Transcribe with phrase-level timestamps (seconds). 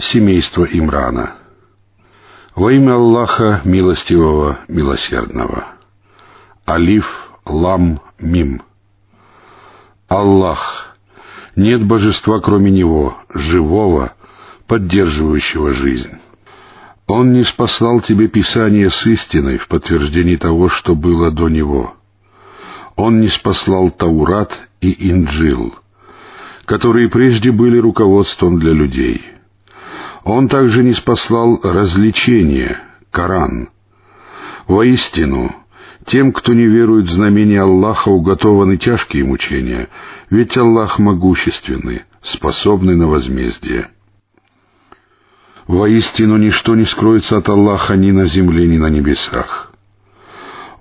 [0.00, 1.34] Семейство Имрана.
[2.54, 5.66] Во имя Аллаха Милостивого, Милосердного.
[6.68, 7.06] Алиф,
[7.44, 8.62] Лам, Мим.
[10.08, 10.96] Аллах.
[11.54, 14.14] Нет божества, кроме Него, живого,
[14.66, 16.12] поддерживающего жизнь.
[17.06, 21.94] Он не спаслал тебе Писание с истиной в подтверждении того, что было до него.
[22.96, 25.74] Он не спаслал Таурат и Инджил,
[26.64, 29.39] которые прежде были руководством для людей.
[30.30, 32.78] Он также не спаслал развлечение,
[33.10, 33.70] Коран.
[34.68, 35.52] Воистину,
[36.06, 39.88] тем, кто не верует в знамения Аллаха, уготованы тяжкие мучения,
[40.30, 43.90] ведь Аллах могущественный, способный на возмездие.
[45.66, 49.72] Воистину ничто не скроется от Аллаха ни на земле, ни на небесах.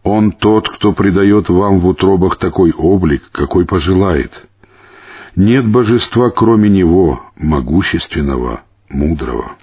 [0.03, 4.47] Он тот, кто придает вам в утробах такой облик, какой пожелает.
[5.35, 9.53] Нет божества, кроме Него, могущественного, мудрого.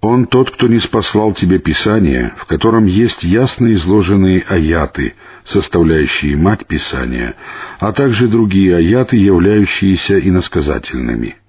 [0.00, 6.66] Он тот, кто не спаслал тебе Писание, в котором есть ясно изложенные аяты, составляющие мать
[6.66, 7.36] Писания,
[7.78, 11.36] а также другие аяты, являющиеся иносказательными—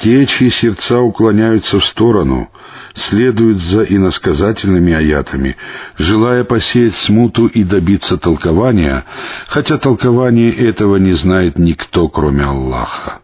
[0.00, 2.50] те, чьи сердца уклоняются в сторону,
[2.94, 5.56] следуют за иносказательными аятами,
[5.96, 9.04] желая посеять смуту и добиться толкования,
[9.48, 13.20] хотя толкование этого не знает никто, кроме Аллаха.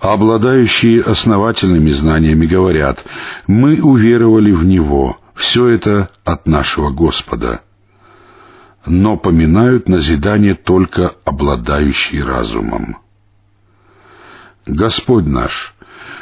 [0.00, 3.04] Обладающие основательными знаниями говорят,
[3.46, 7.62] «Мы уверовали в Него, все это от нашего Господа»
[8.88, 12.98] но поминают назидание только обладающие разумом.
[14.66, 15.74] Господь наш,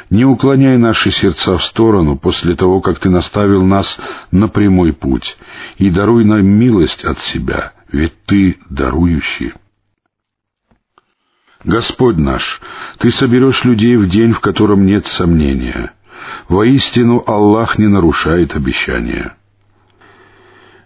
[0.09, 3.99] не уклоняй наши сердца в сторону после того, как Ты наставил нас
[4.31, 5.37] на прямой путь,
[5.77, 9.53] и даруй нам милость от себя, ведь Ты дарующий.
[11.67, 12.61] Господь наш,
[12.97, 15.91] Ты соберешь людей в день, в котором нет сомнения.
[16.47, 19.35] Воистину Аллах не нарушает обещания.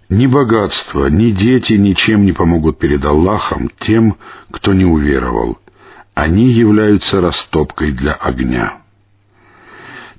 [0.10, 4.18] Ни богатство, ни дети ничем не помогут перед Аллахом тем,
[4.52, 5.60] кто не уверовал—
[6.14, 8.82] они являются растопкой для огня.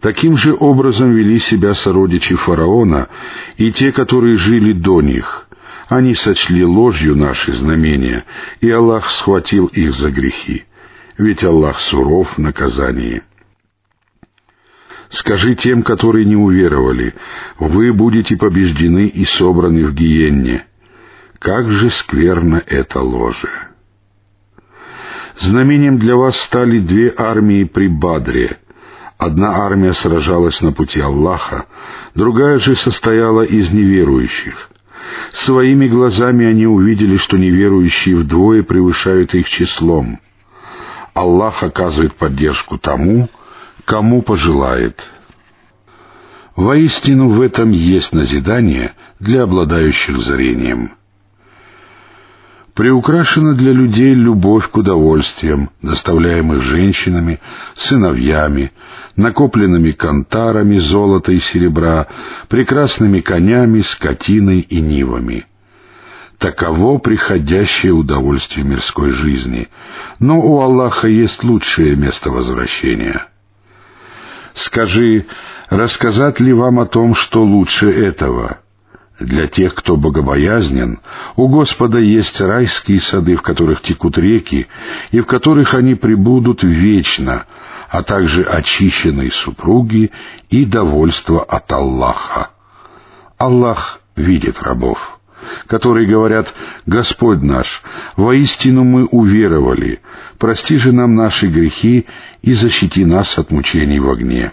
[0.00, 3.08] Таким же образом вели себя сородичи фараона
[3.56, 5.46] и те, которые жили до них.
[5.88, 8.24] Они сочли ложью наши знамения,
[8.60, 10.64] и Аллах схватил их за грехи.
[11.18, 13.22] Ведь Аллах суров в наказании.
[15.10, 17.14] Скажи тем, которые не уверовали,
[17.58, 20.66] вы будете побеждены и собраны в гиенне.
[21.38, 23.68] Как же скверно это ложе!
[25.38, 28.58] Знамением для вас стали две армии при Бадре.
[29.18, 31.66] Одна армия сражалась на пути Аллаха,
[32.14, 34.70] другая же состояла из неверующих.
[35.32, 40.20] Своими глазами они увидели, что неверующие вдвое превышают их числом.
[41.14, 43.28] Аллах оказывает поддержку тому,
[43.84, 45.10] кому пожелает.
[46.56, 50.92] Воистину в этом есть назидание для обладающих зрением—
[52.74, 57.40] приукрашена для людей любовь к удовольствиям, доставляемых женщинами,
[57.76, 58.72] сыновьями,
[59.16, 62.06] накопленными кантарами золота и серебра,
[62.48, 65.46] прекрасными конями, скотиной и нивами.
[66.38, 69.68] Таково приходящее удовольствие мирской жизни,
[70.18, 73.26] но у Аллаха есть лучшее место возвращения.
[74.54, 75.26] Скажи,
[75.70, 78.58] рассказать ли вам о том, что лучше этого—
[79.24, 81.00] для тех, кто богобоязнен,
[81.36, 84.66] у Господа есть райские сады, в которых текут реки,
[85.10, 87.46] и в которых они пребудут вечно,
[87.88, 90.10] а также очищенные супруги
[90.50, 92.50] и довольство от Аллаха.
[93.38, 95.18] Аллах видит рабов,
[95.66, 96.54] которые говорят
[96.86, 97.82] «Господь наш,
[98.16, 100.00] воистину мы уверовали,
[100.38, 102.06] прости же нам наши грехи
[102.42, 104.52] и защити нас от мучений в огне».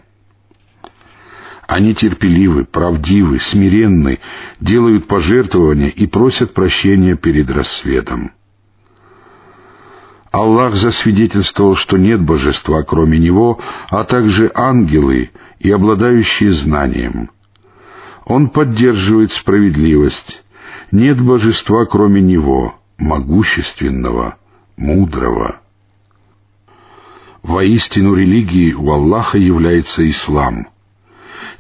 [1.70, 4.18] Они терпеливы, правдивы, смиренны,
[4.60, 8.32] делают пожертвования и просят прощения перед рассветом.
[10.32, 13.60] Аллах засвидетельствовал, что нет божества, кроме Него,
[13.92, 15.30] а также ангелы
[15.60, 17.30] и обладающие знанием.
[18.26, 20.44] Он поддерживает справедливость.
[20.92, 24.40] Нет божества, кроме Него, могущественного,
[24.76, 25.62] мудрого.
[27.44, 30.68] Воистину религией у Аллаха является ислам—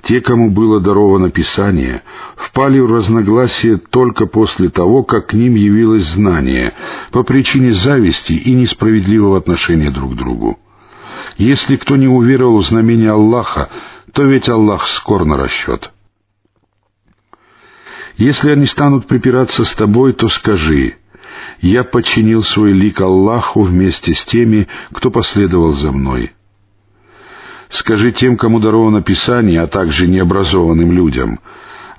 [0.04, 2.04] те, кому было даровано Писание,
[2.36, 6.74] впали в разногласие только после того, как к ним явилось знание,
[7.12, 10.60] по причине зависти и несправедливого отношения друг к другу.
[11.38, 13.70] Если кто не уверовал в знамение Аллаха,
[14.14, 15.92] то ведь Аллах скор на расчет.
[18.18, 20.96] Если они станут припираться с тобой, то скажи,
[21.62, 26.34] «Я подчинил свой лик Аллаху вместе с теми, кто последовал за мной».
[27.70, 31.40] Скажи тем, кому даровано Писание, а также необразованным людям,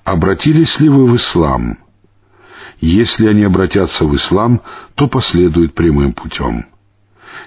[0.05, 1.79] обратились ли вы в ислам?
[2.81, 4.63] Если они обратятся в ислам,
[4.95, 6.67] то последуют прямым путем.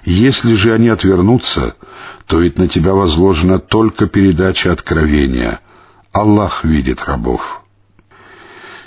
[0.04, 1.76] Если же они отвернутся,
[2.26, 5.60] то ведь на тебя возложена только передача откровения.
[6.12, 7.63] Аллах видит рабов.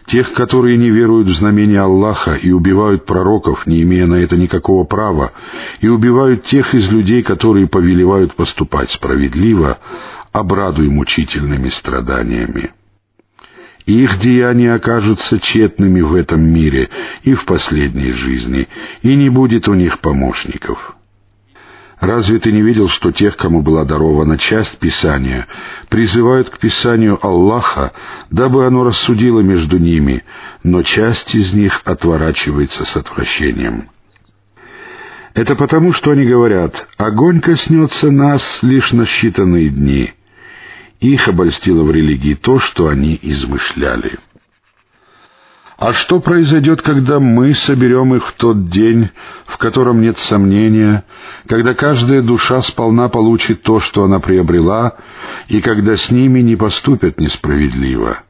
[0.07, 4.86] Тех, которые не веруют в знамения Аллаха и убивают пророков, не имея на это никакого
[4.86, 5.33] права,
[5.81, 9.80] и убивают тех из людей, которые повелевают поступать справедливо,
[10.31, 12.71] обрадуй мучительными страданиями.
[13.86, 16.89] Их деяния окажутся тщетными в этом мире
[17.24, 18.69] и в последней жизни,
[19.01, 20.97] и не будет у них помощников.
[22.00, 25.48] Разве ты не видел, что тех, кому была дарована часть Писания,
[25.90, 27.92] призывают к Писанию Аллаха,
[28.30, 30.24] дабы оно рассудило между ними,
[30.62, 33.90] но часть из них отворачивается с отвращением?
[35.34, 40.14] Это потому, что они говорят, огонь коснется нас лишь на считанные дни.
[41.00, 44.18] Их обольстило в религии то, что они измышляли.
[45.78, 49.12] А что произойдет, когда мы соберем их в тот день,
[49.46, 51.04] в котором нет сомнения,
[51.48, 54.96] когда каждая душа сполна получит то, что она приобрела,
[55.48, 58.24] и когда с ними не поступят несправедливо?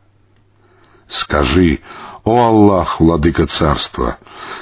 [1.08, 1.80] Скажи,
[2.26, 4.18] «О Аллах, владыка царства,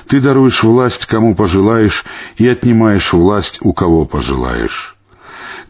[0.07, 2.05] ты даруешь власть, кому пожелаешь,
[2.37, 4.95] и отнимаешь власть, у кого пожелаешь.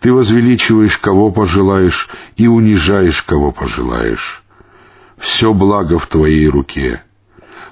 [0.01, 4.43] Ты возвеличиваешь, кого пожелаешь, и унижаешь, кого пожелаешь.
[5.17, 7.04] Все благо в твоей руке.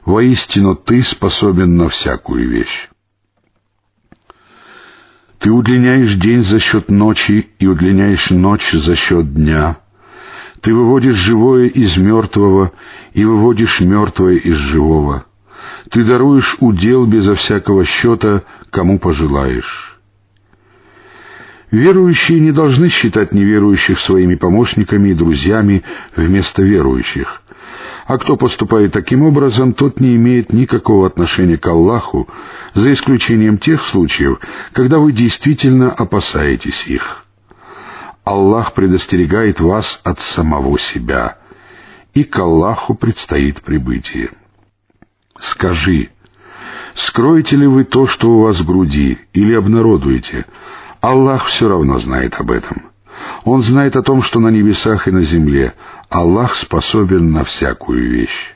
[0.06, 2.90] Воистину ты способен на всякую вещь.
[5.40, 9.80] Ты удлиняешь день за счет ночи и удлиняешь ночь за счет дня.
[10.62, 12.72] Ты выводишь живое из мертвого
[13.14, 15.26] и выводишь мертвое из живого.
[15.90, 19.93] Ты даруешь удел безо всякого счета, кому пожелаешь.
[21.74, 25.82] Верующие не должны считать неверующих своими помощниками и друзьями
[26.16, 27.42] вместо верующих.
[28.06, 32.30] А кто поступает таким образом, тот не имеет никакого отношения к Аллаху,
[32.76, 34.40] за исключением тех случаев,
[34.74, 37.26] когда вы действительно опасаетесь их.
[38.24, 41.40] Аллах предостерегает вас от самого себя,
[42.14, 44.30] и к Аллаху предстоит прибытие.
[45.40, 46.12] Скажи,
[46.94, 50.46] скроете ли вы то, что у вас в груди, или обнародуете?
[51.04, 52.84] Аллах все равно знает об этом.
[53.44, 55.74] Он знает о том, что на небесах и на земле
[56.10, 58.56] Аллах способен на всякую вещь.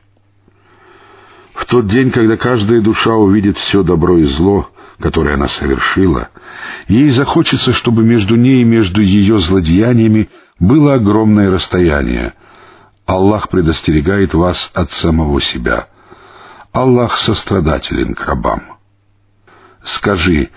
[1.53, 6.29] В тот день, когда каждая душа увидит все добро и зло, которое она совершила,
[6.87, 12.33] ей захочется, чтобы между ней и между ее злодеяниями было огромное расстояние.
[13.05, 15.89] Аллах предостерегает вас от самого себя.
[16.71, 18.76] Аллах сострадателен к рабам.
[19.87, 20.49] Скажи,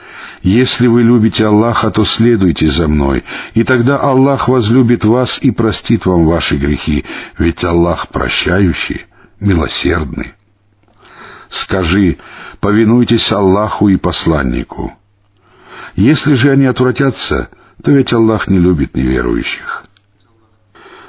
[0.42, 3.24] если вы любите Аллаха, то следуйте за мной,
[3.54, 7.04] и тогда Аллах возлюбит вас и простит вам ваши грехи,
[7.38, 9.06] ведь Аллах прощающий,
[9.38, 10.34] милосердный.
[11.48, 12.18] Скажи,
[12.58, 14.94] повинуйтесь Аллаху и посланнику.
[15.94, 17.50] Если же они отвратятся,
[17.84, 19.84] то ведь Аллах не любит неверующих.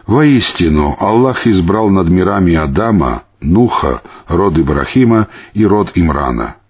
[0.06, 6.58] Воистину, Аллах избрал над мирами Адама, Нуха, род Ибрахима и род Имрана—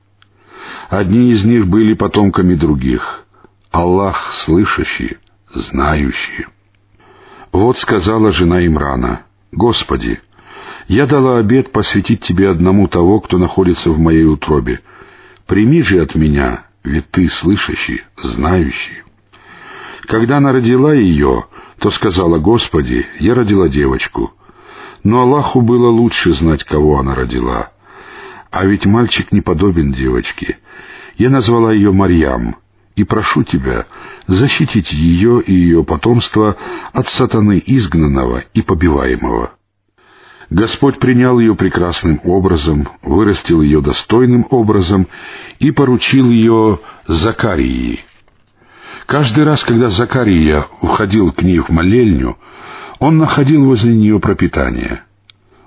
[0.89, 3.25] Одни из них были потомками других.
[3.71, 5.17] Аллах слышащий,
[5.53, 6.47] знающий.
[7.51, 10.21] Вот сказала жена Имрана, «Господи,
[10.88, 14.81] я дала обет посвятить Тебе одному того, кто находится в моей утробе.
[15.47, 19.03] Прими же от меня, ведь Ты слышащий, знающий».
[20.01, 21.45] Когда она родила ее,
[21.79, 24.33] то сказала, «Господи, я родила девочку».
[25.03, 27.71] Но Аллаху было лучше знать, кого она родила.
[28.51, 30.58] А ведь мальчик не подобен девочке.
[31.17, 32.58] Я назвала ее Марьям,
[32.98, 33.86] и прошу тебя
[34.27, 36.58] защитить ее и ее потомство
[36.91, 39.51] от сатаны изгнанного и побиваемого.
[40.50, 45.08] Господь принял ее прекрасным образом, вырастил ее достойным образом
[45.60, 48.03] и поручил ее Закарии.
[49.05, 52.38] Каждый раз, когда Закария уходил к ней в молельню,
[53.00, 55.03] он находил возле нее пропитание.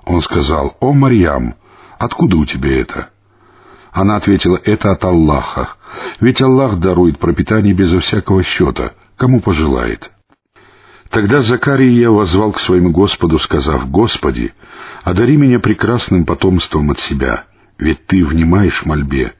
[0.05, 1.55] Он сказал, «О, Марьям,
[1.99, 3.09] откуда у тебя это?»
[3.95, 5.69] Она ответила, это от Аллаха.
[6.19, 10.11] Ведь Аллах дарует пропитание безо всякого счета, кому пожелает.
[11.09, 14.53] Тогда Закария возвал к своему Господу, сказав, «Господи,
[15.03, 17.45] одари меня прекрасным потомством от себя,
[17.77, 19.33] ведь Ты внимаешь мольбе».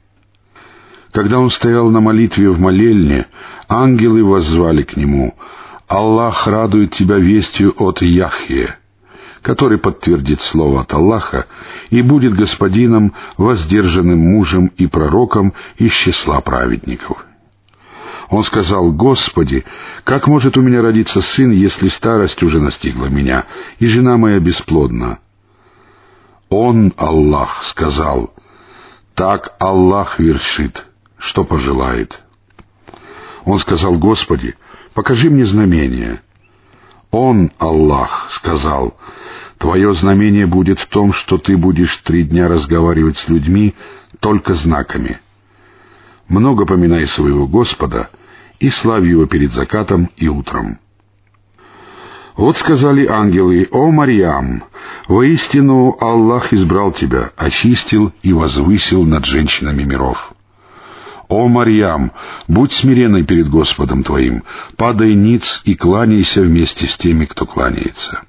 [1.12, 3.26] Когда он стоял на молитве в молельне,
[3.68, 5.36] ангелы воззвали к нему,
[5.86, 8.78] «Аллах радует тебя вестью от Яхье»
[9.46, 11.46] который подтвердит слово от Аллаха
[11.90, 17.24] и будет господином, воздержанным мужем и пророком из числа праведников.
[18.28, 19.64] Он сказал, «Господи,
[20.02, 23.44] как может у меня родиться сын, если старость уже настигла меня,
[23.78, 25.20] и жена моя бесплодна?»
[26.48, 28.34] Он, Аллах, сказал,
[29.14, 30.88] «Так Аллах вершит,
[31.18, 32.20] что пожелает».
[33.44, 34.56] Он сказал, «Господи,
[34.92, 36.20] покажи мне знамение».
[37.16, 38.96] Он, Аллах, сказал,
[39.58, 43.74] «Твое знамение будет в том, что ты будешь три дня разговаривать с людьми
[44.20, 45.20] только знаками»
[46.28, 48.10] много поминай своего Господа
[48.58, 50.78] и славь Его перед закатом и утром.
[52.36, 54.64] Вот сказали ангелы, «О, Марьям,
[55.08, 60.35] воистину Аллах избрал тебя, очистил и возвысил над женщинами миров».
[61.28, 62.12] «О, Марьям,
[62.46, 64.44] будь смиренной перед Господом твоим,
[64.76, 68.22] падай ниц и кланяйся вместе с теми, кто кланяется».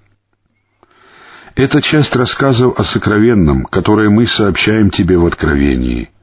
[1.56, 6.10] Это часть рассказов о сокровенном, которое мы сообщаем тебе в Откровении—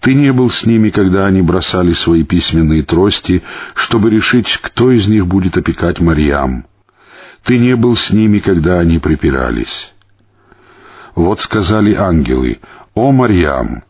[0.00, 3.42] ты не был с ними, когда они бросали свои письменные трости,
[3.74, 6.66] чтобы решить, кто из них будет опекать Марьям.
[7.42, 9.92] Ты не был с ними, когда они припирались.
[11.14, 12.60] Вот сказали ангелы,
[12.94, 13.84] «О, Марьям,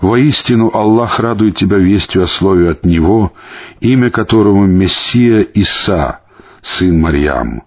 [0.00, 3.32] воистину Аллах радует тебя вестью о слове от Него,
[3.80, 6.20] имя которому Мессия Иса,
[6.62, 7.62] сын Марьям.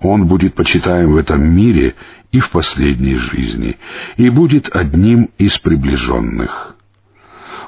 [0.00, 1.94] Он будет почитаем в этом мире
[2.32, 3.78] и в последней жизни,
[4.16, 6.76] и будет одним из приближенных».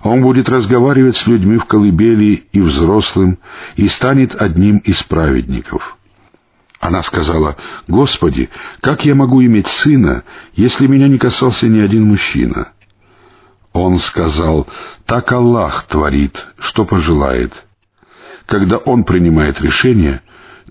[0.02, 3.38] Он будет разговаривать с людьми в колыбели и взрослым,
[3.76, 5.97] и станет одним из праведников.
[6.80, 7.56] Она сказала,
[7.88, 10.23] «Господи, как я могу иметь сына,
[10.54, 12.73] если меня не касался ни один мужчина?»
[13.72, 14.66] Он сказал,
[15.06, 17.66] «Так Аллах творит, что пожелает».
[18.46, 20.22] Когда Он принимает решение,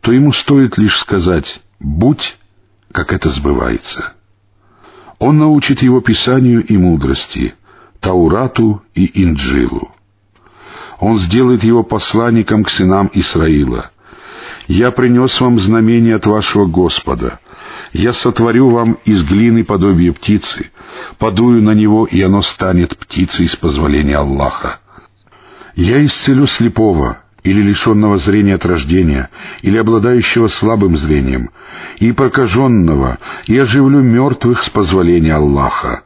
[0.02, 2.38] то ему стоит лишь сказать «будь»,
[2.92, 4.14] как это сбывается.
[5.20, 7.54] Он научит его Писанию и мудрости—
[8.00, 9.92] Таурату и Инджилу.
[11.00, 13.92] Он сделает его посланником к сынам Исраила.
[14.68, 17.40] «Я принес вам знамение от вашего Господа.
[17.94, 20.72] Я сотворю вам из глины подобие птицы,
[21.18, 24.80] подую на него, и оно станет птицей с позволения Аллаха.
[25.76, 29.30] Я исцелю слепого, или лишенного зрения от рождения,
[29.62, 31.52] или обладающего слабым зрением,
[32.00, 36.04] и прокаженного, и оживлю мертвых с позволения Аллаха.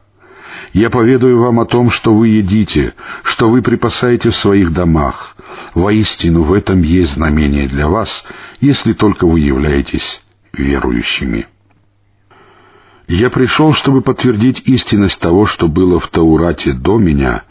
[0.72, 5.36] Я поведаю вам о том, что вы едите, что вы припасаете в своих домах.
[5.74, 8.24] Воистину, в этом есть знамение для вас,
[8.60, 11.46] если только вы являетесь верующими.
[13.06, 17.42] Я пришел, чтобы подтвердить истинность того, что было в Таурате до меня,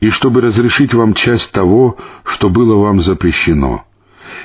[0.00, 3.84] и чтобы разрешить вам часть того, что было вам запрещено.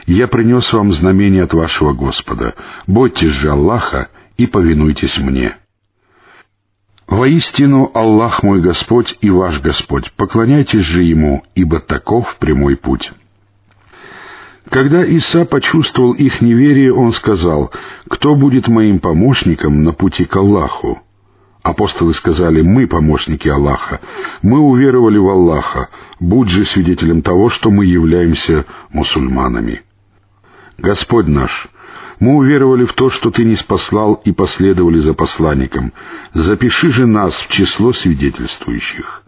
[0.06, 2.56] Я принес вам знамение от вашего Господа.
[2.86, 5.56] Бойтесь же Аллаха и повинуйтесь мне».
[7.10, 13.12] Воистину, Аллах мой Господь и ваш Господь, поклоняйтесь же Ему, ибо таков прямой путь.
[14.70, 17.72] Когда Иса почувствовал их неверие, он сказал,
[18.08, 21.01] «Кто будет моим помощником на пути к Аллаху?»
[21.63, 24.01] Апостолы сказали, «Мы помощники Аллаха,
[24.44, 25.89] мы уверовали в Аллаха,
[26.20, 29.82] будь же свидетелем того, что мы являемся мусульманами».
[30.78, 31.70] Господь наш,
[32.20, 35.94] мы уверовали в то, что Ты не спаслал и последовали за посланником.
[36.34, 39.24] Запиши же нас в число свидетельствующих.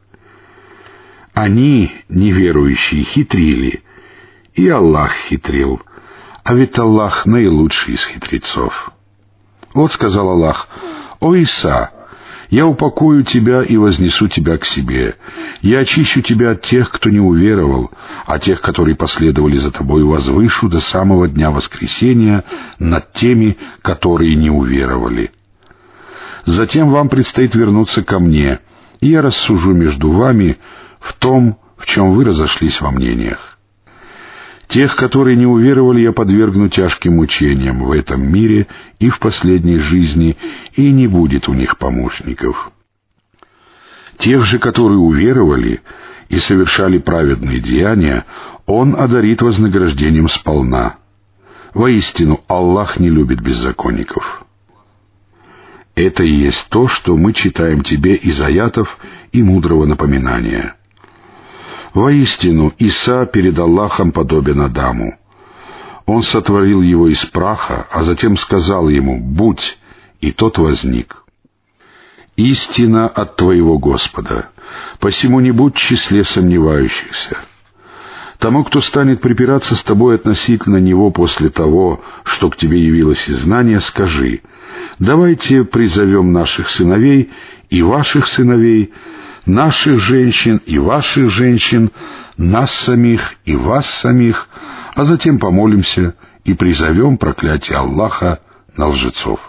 [1.34, 3.84] Они, неверующие, хитрили,
[4.54, 5.82] и Аллах хитрил,
[6.44, 8.92] а ведь Аллах наилучший из хитрецов.
[9.74, 10.68] Вот сказал Аллах,
[11.22, 11.92] «О Иса,
[12.52, 15.16] я упакую тебя и вознесу тебя к себе.
[15.62, 17.92] Я очищу тебя от тех, кто не уверовал,
[18.26, 22.44] а тех, которые последовали за тобой, возвышу до самого дня воскресения
[22.78, 25.32] над теми, которые не уверовали.
[26.44, 28.60] Затем вам предстоит вернуться ко мне,
[29.00, 30.58] и я рассужу между вами
[31.00, 33.51] в том, в чем вы разошлись во мнениях.
[34.72, 38.68] Тех, которые не уверовали, я подвергну тяжким мучениям в этом мире
[39.00, 40.38] и в последней жизни,
[40.78, 42.72] и не будет у них помощников.
[44.18, 45.82] Тех же, которые уверовали
[46.30, 48.26] и совершали праведные деяния,
[48.66, 50.96] Он одарит вознаграждением сполна.
[51.74, 54.46] Воистину, Аллах не любит беззаконников.
[55.96, 58.98] Это и есть то, что мы читаем тебе из аятов
[59.34, 60.76] и мудрого напоминания—
[61.94, 65.18] Воистину, Иса перед Аллахом подобен Адаму.
[66.06, 69.78] Он сотворил его из праха, а затем сказал ему «Будь»,
[70.20, 71.24] и тот возник.
[72.38, 74.50] «Истина от твоего Господа,
[75.00, 77.38] посему не будь в числе сомневающихся».
[78.42, 83.42] Тому, кто станет припираться с тобой относительно него после того, что к тебе явилось из
[83.42, 84.42] знания, скажи,
[84.98, 87.30] давайте призовем наших сыновей
[87.70, 88.94] и ваших сыновей,
[89.46, 91.92] наших женщин и ваших женщин,
[92.38, 94.48] нас самих и вас самих,
[94.96, 98.40] а затем помолимся и призовем проклятие Аллаха
[98.76, 99.40] на лжецов.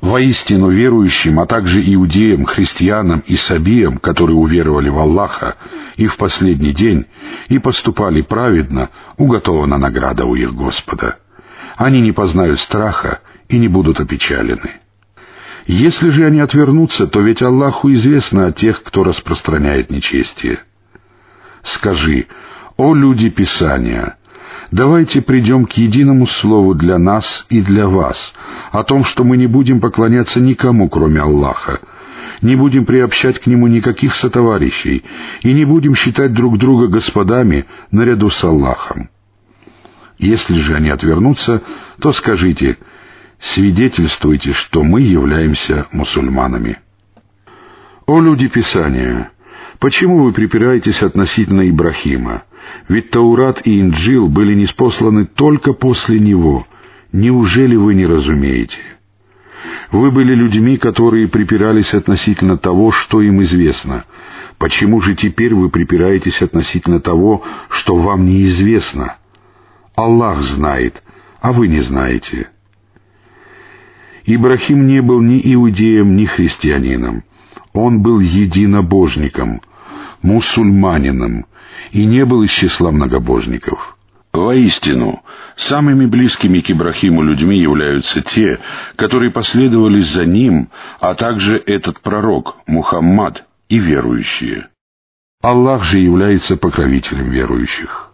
[0.00, 5.56] Воистину верующим, а также иудеям, христианам и сабиям, которые уверовали в Аллаха
[5.96, 7.06] и в последний день,
[7.48, 11.18] и поступали праведно, уготована награда у их Господа.
[11.76, 14.80] Они не познают страха и не будут опечалены.
[15.68, 20.60] Если же они отвернутся, то ведь Аллаху известно о тех, кто распространяет нечестие.
[21.62, 22.26] Скажи,
[22.78, 24.16] о люди Писания,
[24.70, 28.32] давайте придем к единому слову для нас и для вас,
[28.72, 31.80] о том, что мы не будем поклоняться никому, кроме Аллаха,
[32.40, 35.04] не будем приобщать к Нему никаких сотоварищей
[35.42, 39.10] и не будем считать друг друга господами наряду с Аллахом.
[40.16, 41.60] Если же они отвернутся,
[42.00, 42.78] то скажите—
[43.40, 46.80] свидетельствуйте, что мы являемся мусульманами.
[48.06, 49.30] О люди Писания!
[49.78, 52.44] Почему вы припираетесь относительно Ибрахима?
[52.88, 56.66] Ведь Таурат и Инджил были неспосланы только после него.
[57.12, 58.80] Неужели вы не разумеете?
[59.90, 64.04] Вы были людьми, которые припирались относительно того, что им известно.
[64.58, 69.16] Почему же теперь вы припираетесь относительно того, что вам неизвестно?
[69.94, 71.02] Аллах знает,
[71.40, 72.48] а вы не знаете.
[74.30, 77.24] Ибрахим не был ни иудеем, ни христианином.
[77.72, 79.62] Он был единобожником,
[80.20, 81.46] мусульманином,
[81.92, 83.96] и не был из числа многобожников.
[84.34, 85.22] Воистину,
[85.56, 88.58] самыми близкими к Ибрахиму людьми являются те,
[88.96, 90.68] которые последовали за ним,
[91.00, 94.68] а также этот пророк, Мухаммад, и верующие.
[95.42, 98.07] Аллах же является покровителем верующих.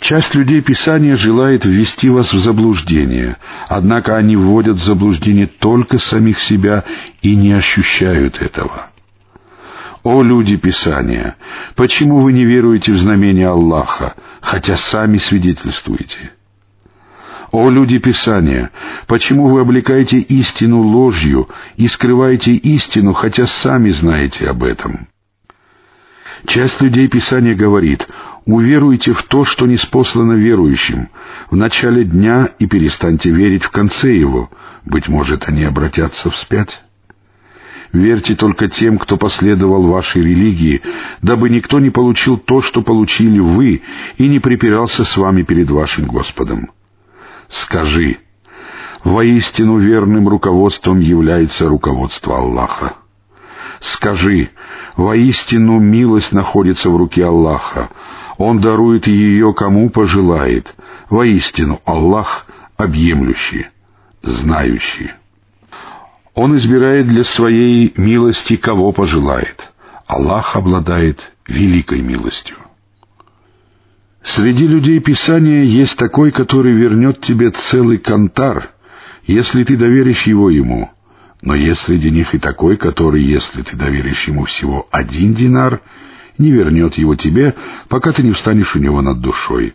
[0.00, 3.36] Часть людей Писания желает ввести вас в заблуждение,
[3.68, 6.84] однако они вводят в заблуждение только самих себя
[7.20, 8.88] и не ощущают этого.
[10.02, 11.36] О люди Писания,
[11.76, 16.32] почему вы не веруете в знамение Аллаха, хотя сами свидетельствуете?
[17.52, 18.70] О люди Писания,
[19.06, 25.08] почему вы облекаете истину ложью и скрываете истину, хотя сами знаете об этом?
[26.46, 28.06] Часть людей Писания говорит,
[28.44, 31.08] уверуйте в то, что не спослано верующим,
[31.50, 34.50] в начале дня и перестаньте верить в конце его,
[34.84, 36.82] быть может, они обратятся вспять.
[37.92, 40.80] Верьте только тем, кто последовал вашей религии,
[41.22, 43.82] дабы никто не получил то, что получили вы,
[44.16, 46.70] и не припирался с вами перед вашим Господом.
[47.48, 48.18] Скажи,
[49.02, 52.94] воистину верным руководством является руководство Аллаха.
[53.80, 54.50] Скажи,
[54.96, 57.88] воистину милость находится в руке Аллаха.
[58.36, 60.74] Он дарует ее кому пожелает.
[61.08, 63.68] Воистину Аллах объемлющий,
[64.22, 65.12] знающий.
[66.34, 69.72] Он избирает для своей милости кого пожелает.
[70.06, 72.56] Аллах обладает великой милостью.
[74.22, 78.70] Среди людей Писания есть такой, который вернет тебе целый кантар,
[79.24, 80.90] если ты доверишь его ему—
[81.42, 85.80] но есть среди них и такой, который, если ты доверишь ему всего один динар,
[86.38, 87.54] не вернет его тебе,
[87.88, 89.74] пока ты не встанешь у него над душой.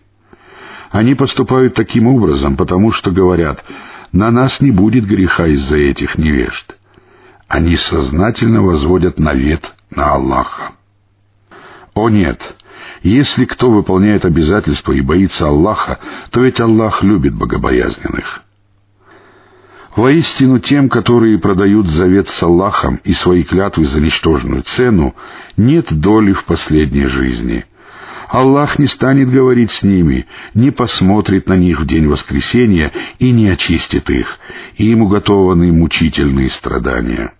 [0.91, 3.63] Они поступают таким образом, потому что говорят,
[4.11, 6.77] на нас не будет греха из-за этих невежд.
[7.47, 10.71] Они сознательно возводят навет на Аллаха.
[11.93, 12.55] О нет!
[13.01, 15.99] Если кто выполняет обязательства и боится Аллаха,
[16.31, 18.44] то ведь Аллах любит богобоязненных.
[19.95, 25.15] Воистину тем, которые продают завет с Аллахом и свои клятвы за ничтожную цену,
[25.55, 27.65] нет доли в последней жизни.
[28.27, 33.47] Аллах не станет говорить с ними, не посмотрит на них в день воскресения и не
[33.47, 34.39] очистит их,
[34.75, 37.33] и им уготованы мучительные страдания.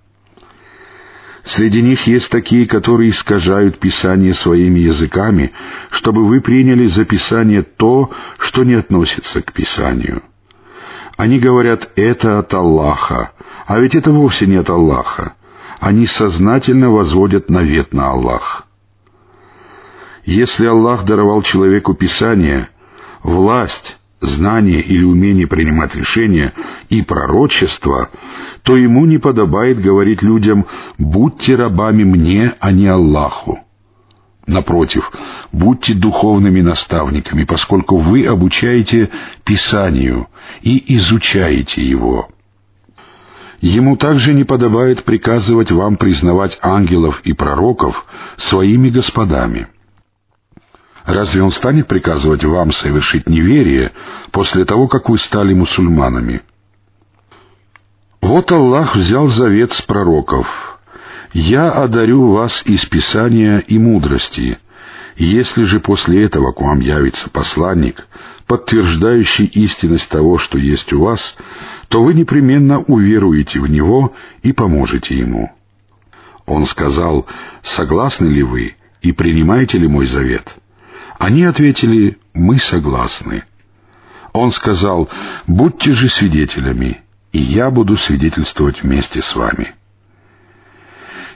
[1.44, 5.52] Среди них есть такие, которые искажают Писание своими языками,
[5.89, 10.24] чтобы вы приняли за Писание то, что не относится к Писанию.
[11.17, 13.32] Они говорят, это от Аллаха,
[13.65, 15.34] а ведь это вовсе не от Аллаха.
[15.80, 18.65] Они сознательно возводят навет на Аллах.
[20.25, 22.69] Если Аллах даровал человеку Писание,
[23.23, 26.54] власть, знание или умение принимать решения
[26.89, 28.10] и пророчество,
[28.63, 30.65] то ему не подобает говорить людям
[30.97, 33.64] «будьте рабами мне, а не Аллаху».
[34.47, 35.12] Напротив,
[35.51, 39.10] будьте духовными наставниками, поскольку вы обучаете
[39.43, 40.27] Писанию
[40.62, 42.29] и изучаете его.
[43.60, 48.05] Ему также не подобает приказывать вам признавать ангелов и пророков
[48.38, 49.67] своими господами.
[51.05, 53.93] Разве он станет приказывать вам совершить неверие
[54.31, 56.41] после того, как вы стали мусульманами?
[58.21, 60.47] Вот Аллах взял завет с пророков—
[61.36, 64.58] «Я одарю вас из Писания и мудрости,
[65.17, 68.08] если же после этого к вам явится посланник,
[68.48, 71.36] подтверждающий истинность того, что есть у вас,
[71.89, 75.52] то вы непременно уверуете в него и поможете ему».
[76.45, 77.28] Он сказал,
[77.63, 80.56] «Согласны ли вы и принимаете ли мой завет?»
[81.19, 83.43] Они ответили, «Мы согласны».
[84.32, 85.10] Он сказал,
[85.48, 87.02] «Будьте же свидетелями,
[87.34, 89.76] и я буду свидетельствовать вместе с вами».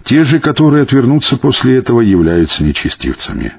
[0.10, 3.54] Те же, которые отвернутся после этого, являются нечестивцами.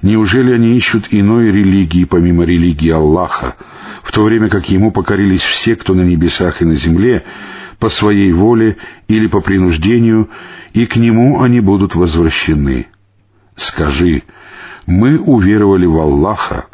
[0.00, 3.56] Неужели они ищут иной религии, помимо религии Аллаха,
[4.04, 7.24] в то время как Ему покорились все, кто на небесах и на земле,
[7.80, 8.76] по своей воле
[9.08, 10.30] или по принуждению,
[10.72, 12.86] и к Нему они будут возвращены?
[13.56, 14.22] Скажи,
[14.86, 16.66] мы уверовали в Аллаха,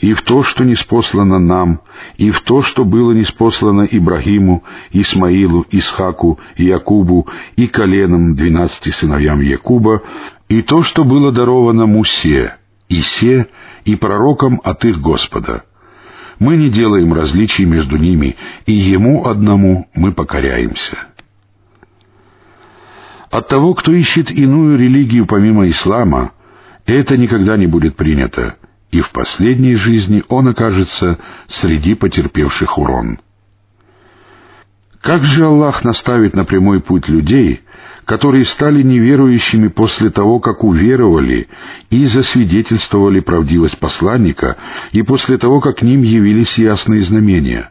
[0.00, 1.80] и в то, что неспослано нам,
[2.16, 10.02] и в то, что было неспослано Ибрагиму, Исмаилу, Исхаку, Якубу и коленам двенадцати сыновьям Якуба,
[10.48, 12.56] и то, что было даровано Мусе,
[12.88, 13.48] Исе
[13.84, 15.64] и пророкам от их Господа.
[16.38, 21.08] Мы не делаем различий между ними, и Ему одному мы покоряемся.
[23.30, 26.32] От того, кто ищет иную религию помимо ислама,
[26.86, 28.56] это никогда не будет принято,
[28.90, 33.18] и в последней жизни он окажется среди потерпевших урон.
[35.02, 37.60] Как же Аллах наставит на прямой путь людей,
[38.04, 41.48] которые стали неверующими после того, как уверовали
[41.90, 44.56] и засвидетельствовали правдивость посланника,
[44.92, 47.70] и после того, как к ним явились ясные знамения?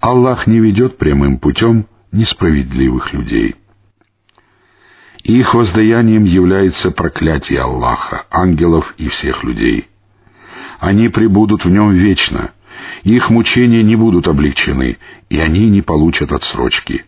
[0.00, 3.56] Аллах не ведет прямым путем несправедливых людей.
[5.24, 9.88] Их воздаянием является проклятие Аллаха, ангелов и всех людей—
[10.84, 12.50] они пребудут в нем вечно.
[13.04, 14.98] Их мучения не будут облегчены,
[15.30, 17.06] и они не получат отсрочки.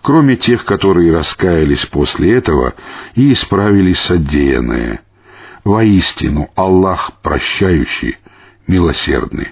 [0.00, 2.74] Кроме тех, которые раскаялись после этого
[3.16, 5.00] и исправились содеянное.
[5.64, 8.16] Воистину, Аллах прощающий,
[8.68, 9.48] милосердный.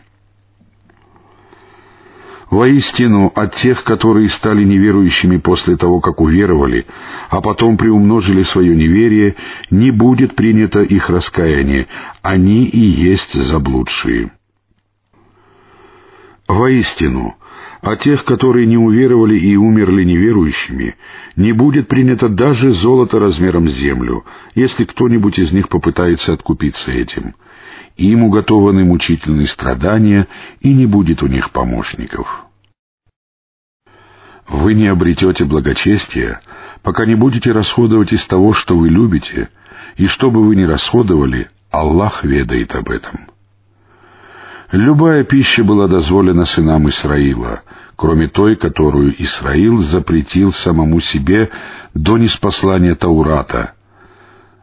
[2.50, 6.86] Воистину, от тех, которые стали неверующими после того, как уверовали,
[7.28, 9.36] а потом приумножили свое неверие,
[9.70, 11.88] не будет принято их раскаяние,
[12.22, 14.30] они и есть заблудшие.
[16.46, 17.36] Воистину,
[17.82, 20.96] от тех, которые не уверовали и умерли неверующими,
[21.36, 27.34] не будет принято даже золото размером с землю, если кто-нибудь из них попытается откупиться этим—
[27.98, 30.28] им уготованы мучительные страдания,
[30.60, 32.46] и не будет у них помощников.
[34.48, 36.40] Вы не обретете благочестия,
[36.82, 39.50] пока не будете расходовать из того, что вы любите,
[39.96, 43.28] и что бы вы ни расходовали, Аллах ведает об этом.
[44.70, 47.62] Любая пища была дозволена сынам Исраила,
[47.96, 51.50] кроме той, которую Исраил запретил самому себе
[51.94, 53.74] до неспослания Таурата.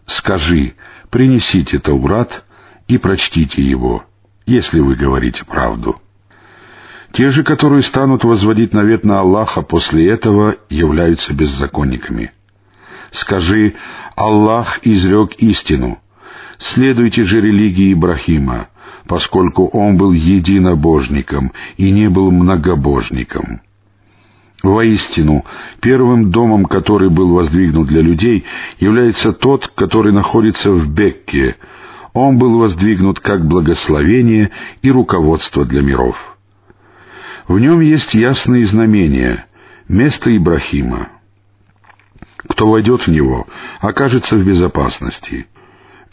[0.05, 0.75] Скажи,
[1.09, 2.45] принесите Таурат,
[2.87, 4.03] и прочтите его,
[4.45, 5.99] если вы говорите правду.
[7.13, 12.33] Те же, которые станут возводить навет на Аллаха после этого, являются беззаконниками.
[13.11, 13.75] Скажи,
[14.15, 15.99] Аллах изрек истину.
[16.57, 18.67] Следуйте же религии Ибрахима,
[19.07, 23.61] поскольку он был единобожником и не был многобожником.
[24.61, 25.45] Воистину,
[25.79, 28.45] первым домом, который был воздвигнут для людей,
[28.79, 31.55] является тот, который находится в Бекке,
[32.15, 34.49] он был воздвигнут как благословение
[34.81, 36.15] и руководство для миров.
[37.47, 39.45] В нем есть ясные знамения,
[39.89, 41.09] место Ибрахима.
[42.47, 43.47] Кто войдет в него,
[43.81, 45.47] окажется в безопасности.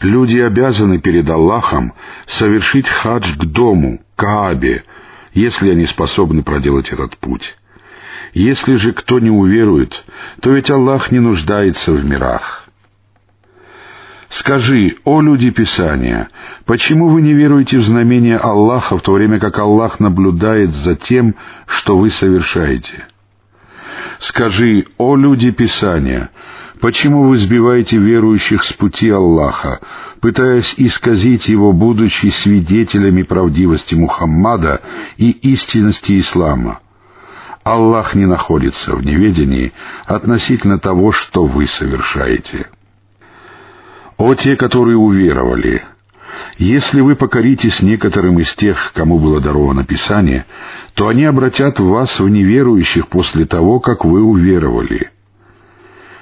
[0.01, 1.93] Люди обязаны перед Аллахом
[2.27, 4.83] совершить хадж к дому, Каабе,
[5.33, 7.55] если они способны проделать этот путь.
[8.33, 10.03] Если же кто не уверует,
[10.41, 12.62] то ведь Аллах не нуждается в мирах.
[14.33, 16.27] Скажи, о люди Писания,
[16.65, 21.35] почему вы не веруете в знамение Аллаха, в то время как Аллах наблюдает за тем,
[21.67, 23.05] что вы совершаете?
[24.17, 26.31] Скажи, о люди Писания,
[26.81, 29.81] почему вы сбиваете верующих с пути Аллаха,
[30.19, 34.81] пытаясь исказить его, будучи свидетелями правдивости Мухаммада
[35.15, 36.79] и истинности Ислама?
[37.63, 39.73] Аллах не находится в неведении
[40.07, 42.65] относительно того, что вы совершаете.
[44.23, 45.83] «О те, которые уверовали!
[46.57, 50.45] Если вы покоритесь некоторым из тех, кому было даровано Писание,
[50.93, 55.11] то они обратят вас в неверующих после того, как вы уверовали.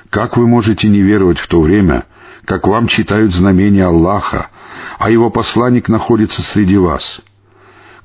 [0.10, 2.06] Как вы можете не веровать в то время,
[2.46, 4.50] как вам читают знамения Аллаха,
[4.98, 7.22] а его посланник находится среди вас?»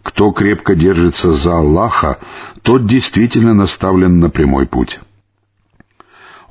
[0.02, 2.18] Кто крепко держится за Аллаха,
[2.60, 5.00] тот действительно наставлен на прямой путь.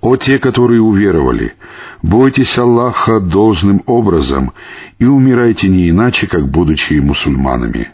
[0.05, 1.55] О те, которые уверовали,
[2.03, 4.53] бойтесь Аллаха должным образом
[4.99, 7.89] и умирайте не иначе, как будучи мусульманами.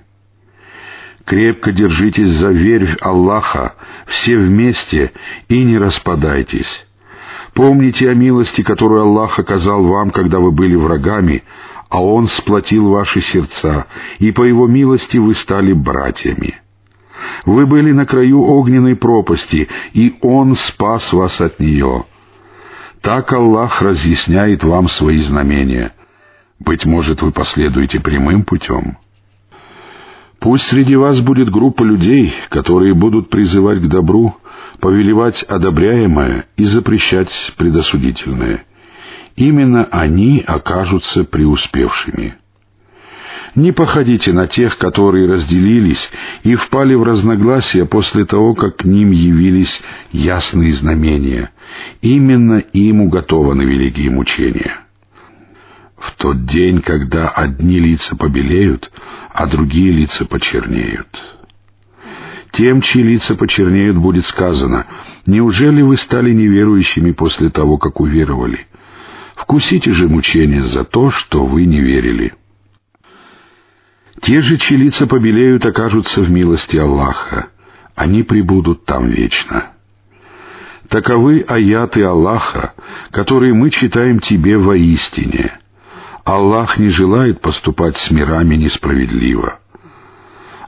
[1.23, 3.75] Крепко держитесь за верь Аллаха,
[4.07, 5.13] все вместе,
[5.47, 6.85] и не распадайтесь.
[7.53, 11.43] Помните о милости, которую Аллах оказал вам, когда вы были врагами,
[11.87, 13.85] а Он сплотил ваши сердца,
[14.19, 16.60] и по Его милости вы стали братьями.
[17.45, 22.05] Вы были на краю огненной пропасти, и Он спас вас от нее.
[23.01, 25.93] Так Аллах разъясняет вам свои знамения.
[26.59, 28.97] Быть может, вы последуете прямым путем.
[30.39, 34.35] Пусть среди вас будет группа людей, которые будут призывать к добру,
[34.79, 38.65] повелевать одобряемое и запрещать предосудительное.
[39.35, 42.35] Именно они окажутся преуспевшими.
[43.55, 46.09] Не походите на тех, которые разделились
[46.43, 51.51] и впали в разногласия после того, как к ним явились ясные знамения.
[52.01, 54.79] Именно им уготованы великие мучения.
[55.97, 58.89] В тот день, когда одни лица побелеют,
[59.33, 61.07] а другие лица почернеют.
[62.53, 64.87] Тем, чьи лица почернеют, будет сказано,
[65.25, 68.67] «Неужели вы стали неверующими после того, как уверовали?
[69.35, 72.33] Вкусите же мучения за то, что вы не верили».
[74.21, 77.47] Те же, чьи лица побелеют, окажутся в милости Аллаха.
[77.95, 79.71] Они прибудут там вечно.
[80.87, 82.73] Таковы аяты Аллаха,
[83.11, 85.57] которые мы читаем тебе воистине.
[86.23, 89.59] Аллах не желает поступать с мирами несправедливо.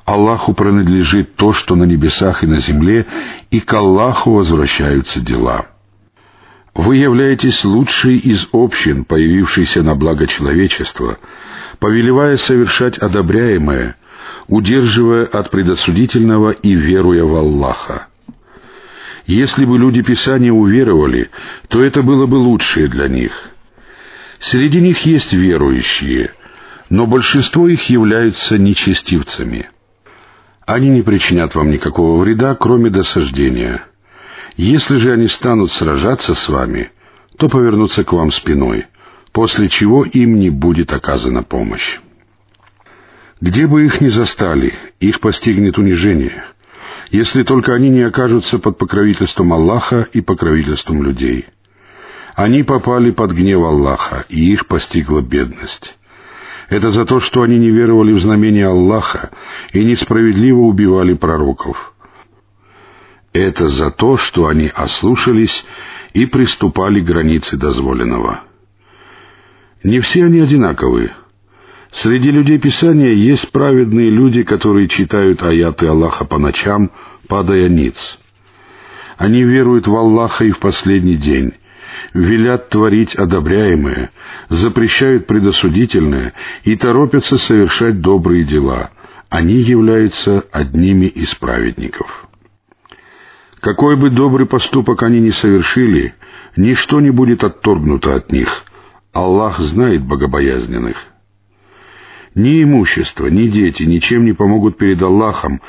[0.06, 3.06] Аллаху принадлежит то, что на небесах и на земле,
[3.52, 5.68] и к Аллаху возвращаются дела.
[6.74, 11.20] Вы являетесь лучшей из общин, появившейся на благо человечества,
[11.84, 13.98] повелевая совершать одобряемое,
[14.48, 18.08] удерживая от предосудительного и веруя в Аллаха.
[19.26, 21.30] Если бы люди Писания уверовали,
[21.68, 23.34] то это было бы лучшее для них.
[24.40, 26.32] Среди них есть верующие,
[26.90, 29.70] но большинство их являются нечестивцами.
[30.66, 33.84] Они не причинят вам никакого вреда, кроме досаждения—
[34.56, 36.92] если же они станут сражаться с вами,
[37.38, 38.86] то повернутся к вам спиной,
[39.34, 42.00] после чего им не будет оказана помощь.
[43.42, 46.46] Где бы их ни застали, их постигнет унижение,
[47.12, 51.48] если только они не окажутся под покровительством Аллаха и покровительством людей.
[52.36, 55.98] Они попали под гнев Аллаха, и их постигла бедность.
[56.70, 59.32] Это за то, что они не веровали в знамения Аллаха
[59.74, 61.94] и несправедливо убивали пророков—
[63.34, 65.66] это за то, что они ослушались
[66.14, 68.42] и приступали к границе дозволенного.
[69.84, 71.12] Не все они одинаковы.
[71.92, 76.90] Среди людей Писания есть праведные люди, которые читают аяты Аллаха по ночам,
[77.28, 78.18] падая ниц.
[79.18, 81.54] Они веруют в Аллаха и в последний день,
[82.14, 84.10] велят творить одобряемое,
[84.50, 88.90] запрещают предосудительное и торопятся совершать добрые дела.
[89.30, 92.28] Они являются одними из праведников.
[93.60, 96.16] Какой бы добрый поступок они ни совершили,
[96.56, 98.66] ничто не будет отторгнуто от них.
[99.14, 101.06] Аллах знает богобоязненных.
[102.34, 105.62] Ни имущество, ни дети ничем не помогут перед Аллахом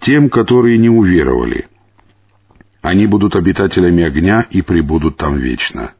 [0.00, 1.68] тем, которые не уверовали.
[2.82, 5.94] Они будут обитателями огня и пребудут там вечно.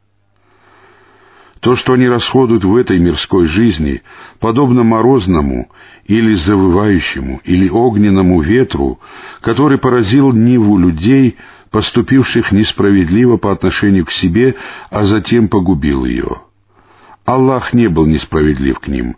[1.60, 4.02] То, что они расходуют в этой мирской жизни,
[4.38, 5.70] подобно морозному
[6.04, 9.00] или завывающему или огненному ветру,
[9.40, 11.36] который поразил Ниву людей,
[11.70, 14.56] поступивших несправедливо по отношению к себе,
[14.90, 16.42] а затем погубил ее.
[17.30, 19.16] Аллах не был несправедлив к ним.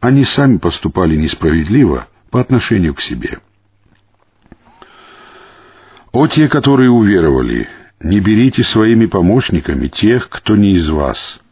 [0.00, 3.38] Они сами поступали несправедливо по отношению к себе.
[6.12, 7.68] О те, которые уверовали,
[8.00, 11.40] не берите своими помощниками тех, кто не из вас—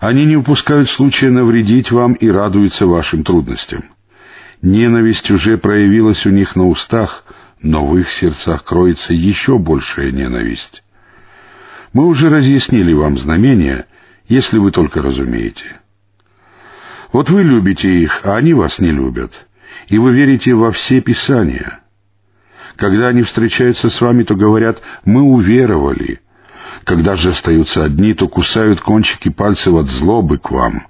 [0.00, 3.84] они не упускают случая навредить вам и радуются вашим трудностям.
[4.62, 7.24] Ненависть уже проявилась у них на устах,
[7.60, 10.84] но в их сердцах кроется еще большая ненависть.
[11.92, 13.86] Мы уже разъяснили вам знамения,
[14.28, 15.80] если вы только разумеете.
[17.12, 19.46] Вот вы любите их, а они вас не любят,
[19.88, 21.80] и вы верите во все Писания.
[22.76, 26.20] Когда они встречаются с вами, то говорят «мы уверовали»,
[26.84, 30.86] когда же остаются одни, то кусают кончики пальцев от злобы к вам.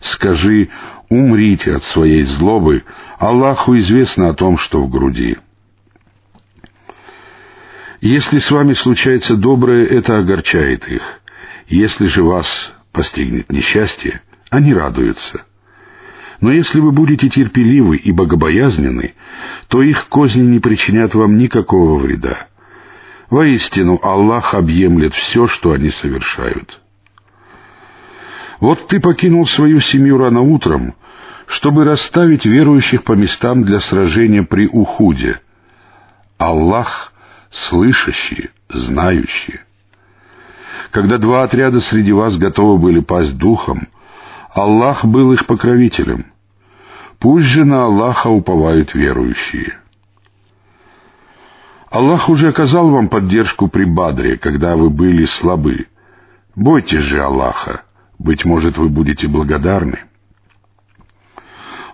[0.00, 0.68] Скажи,
[1.08, 2.84] умрите от своей злобы,
[3.18, 5.36] Аллаху известно о том, что в груди.
[8.00, 11.19] Если с вами случается доброе, это огорчает их.
[11.70, 15.44] Если же вас постигнет несчастье, они радуются.
[16.40, 19.14] Но если вы будете терпеливы и богобоязнены,
[19.68, 22.48] то их козни не причинят вам никакого вреда.
[23.30, 26.80] Воистину, Аллах объемлет все, что они совершают.
[28.58, 30.96] Вот ты покинул свою семью рано утром,
[31.46, 35.40] чтобы расставить верующих по местам для сражения при Ухуде.
[36.36, 37.12] Аллах
[37.52, 39.60] слышащий, знающий.
[40.90, 43.88] Когда два отряда среди вас готовы были пасть духом,
[44.52, 46.26] Аллах был их покровителем.
[47.18, 49.78] Пусть же на Аллаха уповают верующие.
[51.90, 55.88] Аллах уже оказал вам поддержку при Бадре, когда вы были слабы.
[56.54, 57.82] Бойтесь же Аллаха,
[58.18, 60.00] быть может, вы будете благодарны.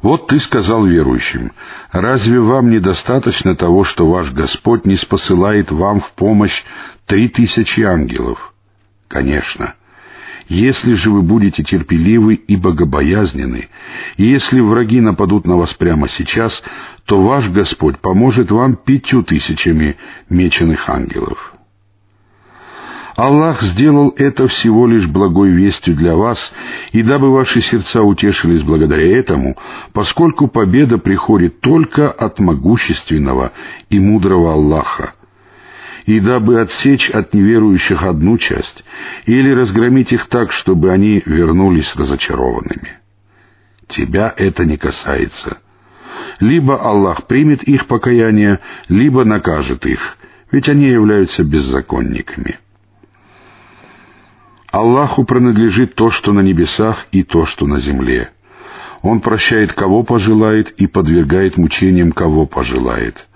[0.02, 1.52] Вот ты сказал верующим,
[1.90, 6.64] разве вам недостаточно того, что ваш Господь не спосылает вам в помощь
[7.06, 8.54] три тысячи ангелов?
[9.08, 9.74] Конечно.
[10.48, 13.68] Если же вы будете терпеливы и богобоязнены,
[14.16, 16.62] и если враги нападут на вас прямо сейчас,
[17.04, 19.96] то ваш Господь поможет вам пятью тысячами
[20.28, 21.56] меченых ангелов.
[23.16, 26.52] Аллах сделал это всего лишь благой вестью для вас,
[26.92, 29.56] и дабы ваши сердца утешились благодаря этому,
[29.94, 33.52] поскольку победа приходит только от могущественного
[33.88, 35.14] и мудрого Аллаха,
[36.06, 38.84] и дабы отсечь от неверующих одну часть,
[39.26, 42.98] или разгромить их так, чтобы они вернулись разочарованными.
[43.88, 45.58] Тебя это не касается.
[46.38, 50.16] Либо Аллах примет их покаяние, либо накажет их,
[50.52, 52.60] ведь они являются беззаконниками.
[54.70, 58.30] Аллаху принадлежит то, что на небесах, и то, что на земле.
[59.02, 63.26] Он прощает, кого пожелает, и подвергает мучениям, кого пожелает.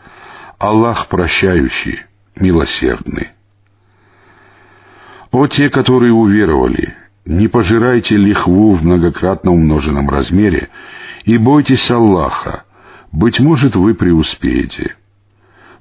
[0.58, 2.00] Аллах прощающий,
[2.36, 3.32] милосердны.
[5.30, 10.70] О те, которые уверовали, не пожирайте лихву в многократно умноженном размере
[11.24, 12.64] и бойтесь Аллаха,
[13.12, 14.96] быть может, вы преуспеете.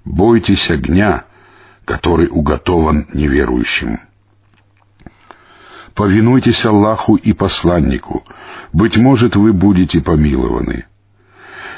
[0.06, 1.26] Бойтесь огня,
[1.86, 4.00] который уготован неверующим.
[5.96, 8.24] Повинуйтесь Аллаху и посланнику,
[8.72, 10.86] быть может, вы будете помилованы.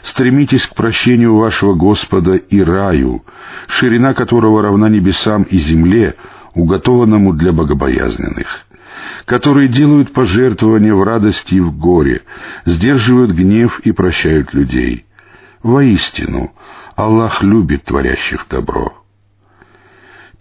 [0.03, 3.23] Стремитесь к прощению вашего Господа и раю,
[3.67, 6.15] ширина которого равна небесам и земле,
[6.55, 8.65] уготованному для богобоязненных,
[9.25, 12.23] которые делают пожертвования в радости и в горе,
[12.65, 15.05] сдерживают гнев и прощают людей.
[15.61, 16.51] Воистину,
[16.95, 19.00] Аллах любит творящих добро.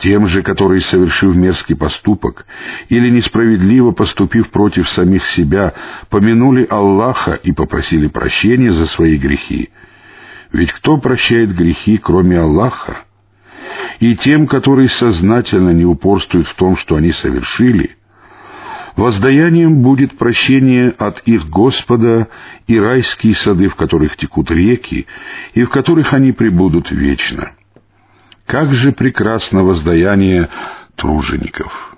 [0.01, 2.47] Тем же, которые, совершив мерзкий поступок
[2.89, 5.75] или несправедливо поступив против самих себя,
[6.09, 9.69] помянули Аллаха и попросили прощения за свои грехи.
[10.53, 13.05] Ведь кто прощает грехи, кроме Аллаха?
[13.99, 17.97] И тем, которые сознательно не упорствуют в том, что они совершили,
[18.97, 22.29] воздаянием будет прощение от их Господа
[22.67, 25.07] и райские сады, в которых текут реки,
[25.53, 27.53] и в которых они пребудут вечно.
[28.51, 30.49] Как же прекрасно воздаяние
[30.97, 31.97] тружеников!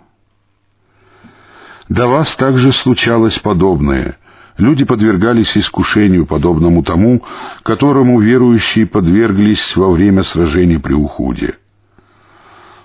[1.89, 4.19] До вас также случалось подобное.
[4.59, 7.25] Люди подвергались искушению, подобному тому,
[7.63, 11.55] которому верующие подверглись во время сражений при Ухуде.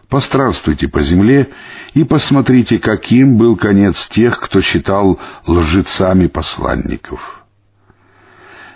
[0.08, 1.50] Постранствуйте по земле
[1.94, 7.46] и посмотрите, каким был конец тех, кто считал лжецами посланников.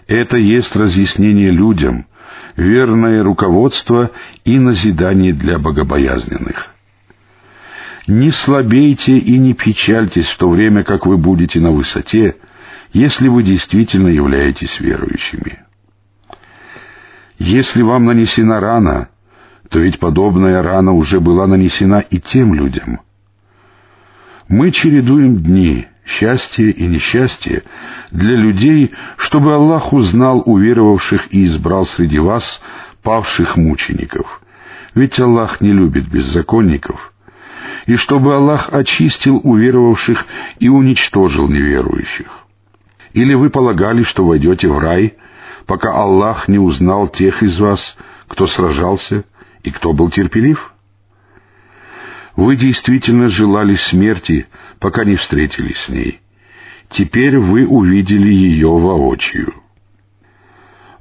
[0.08, 2.08] Это есть разъяснение людям,
[2.56, 4.12] верное руководство
[4.44, 6.70] и назидание для богобоязненных.
[8.08, 12.38] Не слабейте и не печальтесь в то время, как вы будете на высоте,
[12.94, 15.60] если вы действительно являетесь верующими.
[17.38, 19.10] Если вам нанесена рана,
[19.70, 23.02] то ведь подобная рана уже была нанесена и тем людям.
[24.48, 27.64] Мы чередуем дни, счастье и несчастье
[28.12, 32.62] для людей, чтобы Аллах узнал уверовавших и избрал среди вас
[33.04, 34.42] павших мучеников.
[34.94, 37.14] Ведь Аллах не любит беззаконников.
[37.86, 40.26] И чтобы Аллах очистил уверовавших
[40.60, 42.46] и уничтожил неверующих.
[43.14, 45.16] Или вы полагали, что войдете в рай,
[45.66, 49.24] пока Аллах не узнал тех из вас, кто сражался
[49.64, 50.74] и кто был терпелив?
[52.36, 54.48] Вы действительно желали смерти,
[54.80, 56.22] пока не встретились с ней.
[56.90, 59.54] Теперь вы увидели ее воочию.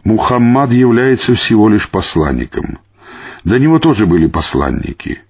[0.04, 2.78] Мухаммад является всего лишь посланником.
[3.44, 5.22] До него тоже были посланники.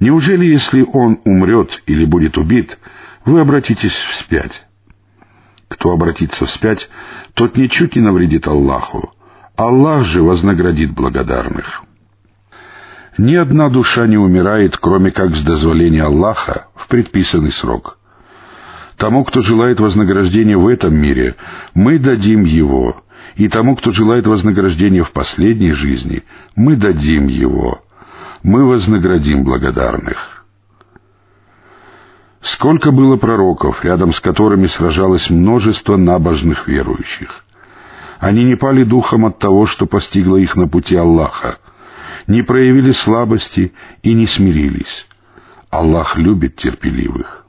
[0.00, 2.78] Неужели, если он умрет или будет убит,
[3.24, 4.66] вы обратитесь вспять?
[5.68, 6.88] Кто обратится вспять,
[7.34, 9.12] тот ничуть не навредит Аллаху.
[9.56, 11.84] Аллах же вознаградит благодарных.
[13.16, 17.98] Ни одна душа не умирает, кроме как с дозволения Аллаха в предписанный срок.
[18.96, 21.36] Тому, кто желает вознаграждения в этом мире,
[21.74, 23.02] мы дадим его,
[23.36, 26.24] и тому, кто желает вознаграждения в последней жизни,
[26.56, 27.80] мы дадим его.
[28.42, 30.44] мы вознаградим благодарных.
[32.42, 37.42] Сколько было пророков, рядом с которыми сражалось множество набожных верующих.
[38.20, 41.56] Они не пали духом от того, что постигло их на пути Аллаха,
[42.26, 43.72] не проявили слабости
[44.02, 45.06] и не смирились.
[45.70, 47.46] Аллах любит терпеливых.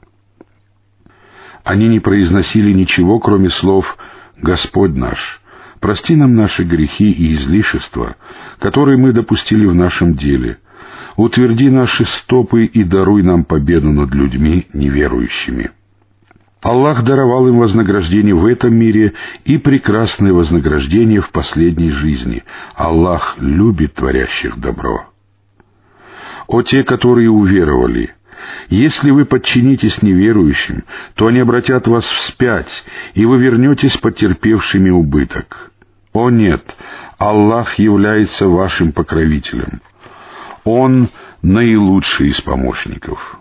[1.64, 3.96] Они не произносили ничего, кроме слов
[4.36, 5.40] «Господь наш»,
[5.80, 8.16] Прости нам наши грехи и излишества,
[8.58, 10.58] которые мы допустили в нашем деле.
[11.16, 15.70] Утверди наши стопы и даруй нам победу над людьми неверующими.
[16.66, 19.12] Аллах даровал им вознаграждение в этом мире
[19.44, 22.42] и прекрасное вознаграждение в последней жизни.
[22.74, 25.06] Аллах любит творящих добро.
[26.48, 28.16] О те, которые уверовали,
[28.68, 30.82] если вы подчинитесь неверующим,
[31.14, 32.82] то они обратят вас вспять,
[33.14, 35.70] и вы вернетесь потерпевшими убыток.
[36.12, 36.76] О нет,
[37.16, 39.82] Аллах является вашим покровителем.
[40.64, 41.10] Он
[41.42, 43.38] наилучший из помощников.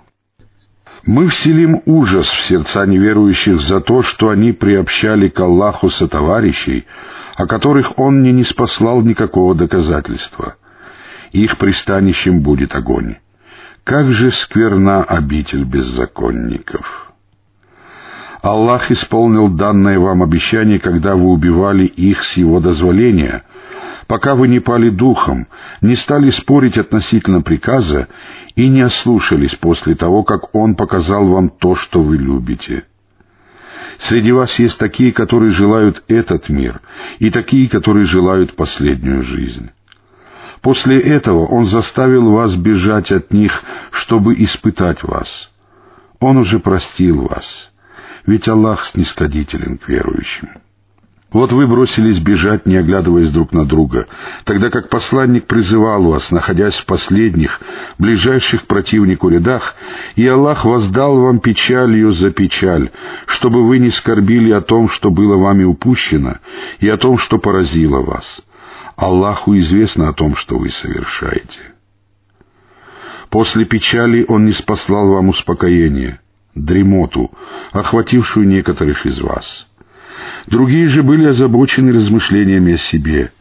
[1.05, 6.87] Мы вселим ужас в сердца неверующих за то, что они приобщали к Аллаху сотоварищей,
[7.35, 10.55] о которых Он не спаслал никакого доказательства.
[11.31, 13.17] Их пристанищем будет огонь.
[13.83, 17.04] Как же скверна обитель беззаконников!
[18.45, 23.43] Аллах исполнил данное вам обещание, когда вы убивали их с его дозволения,
[24.05, 25.47] пока вы не пали духом,
[25.81, 28.07] не стали спорить относительно приказа
[28.55, 32.83] и не ослушались после того, как Он показал вам то, что вы любите.
[33.97, 36.81] Среди вас есть такие, которые желают этот мир,
[37.17, 39.71] и такие, которые желают последнюю жизнь.
[40.61, 45.49] После этого Он заставил вас бежать от них, чтобы испытать вас.
[46.19, 47.71] Он уже простил вас,
[48.25, 50.49] ведь Аллах снисходителен к верующим.
[51.31, 54.07] Вот вы бросились бежать, не оглядываясь друг на друга,
[54.45, 57.59] тогда как посланник призывал вас, находясь в последних,
[57.97, 59.75] ближайших противнику рядах,
[60.15, 62.89] и Аллах воздал вам печалью за печаль,
[63.25, 66.37] чтобы вы не скорбили о том, что было вами упущено,
[66.79, 68.41] и о том, что поразило вас.
[68.95, 71.59] Аллаху известно о том, что вы совершаете.
[73.29, 76.21] После печали Он не спаслал вам успокоение,
[76.55, 77.31] дремоту,
[77.71, 79.67] охватившую некоторых из вас.
[80.47, 83.31] Другие же были озабочены размышлениями о себе.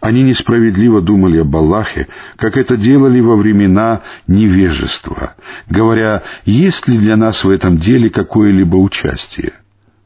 [0.00, 5.34] Они несправедливо думали об Аллахе, как это делали во времена невежества,
[5.68, 9.52] говоря, есть ли для нас в этом деле какое-либо участие.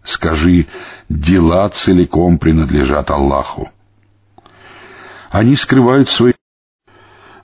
[0.03, 0.67] Скажи,
[1.09, 3.71] дела целиком принадлежат Аллаху.
[5.31, 6.34] Они скрывают свои...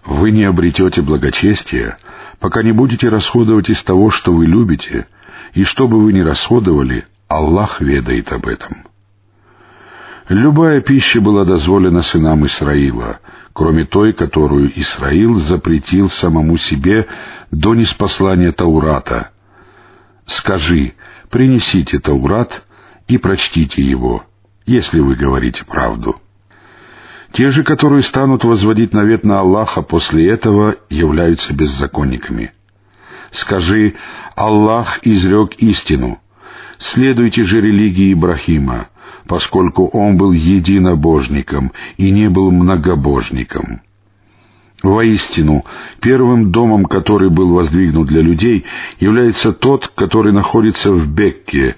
[0.05, 1.99] Вы не обретете благочестия,
[2.39, 5.07] пока не будете расходовать из того, что вы любите,
[5.53, 8.85] и что бы вы ни расходовали, Аллах ведает об этом.
[10.29, 13.21] Любая пища была дозволена сынам Исраила,
[13.53, 17.07] кроме той, которую Исраил запретил самому себе
[17.51, 19.31] до неспослания Таурата.
[20.27, 20.95] Скажи,
[21.31, 22.65] принесите Таурат
[23.09, 24.25] и прочтите его,
[24.67, 26.21] если вы говорите правду.
[27.33, 32.53] Те же, которые станут возводить навет на Аллаха после этого, являются беззаконниками.
[33.31, 33.95] Скажи,
[34.35, 36.19] Аллах изрек истину.
[36.79, 38.89] Следуйте же религии Ибрахима,
[39.27, 43.83] поскольку он был единобожником и не был многобожником.
[44.83, 45.65] Воистину,
[46.01, 48.65] первым домом, который был воздвигнут для людей,
[48.99, 51.77] является тот, который находится в Бекке.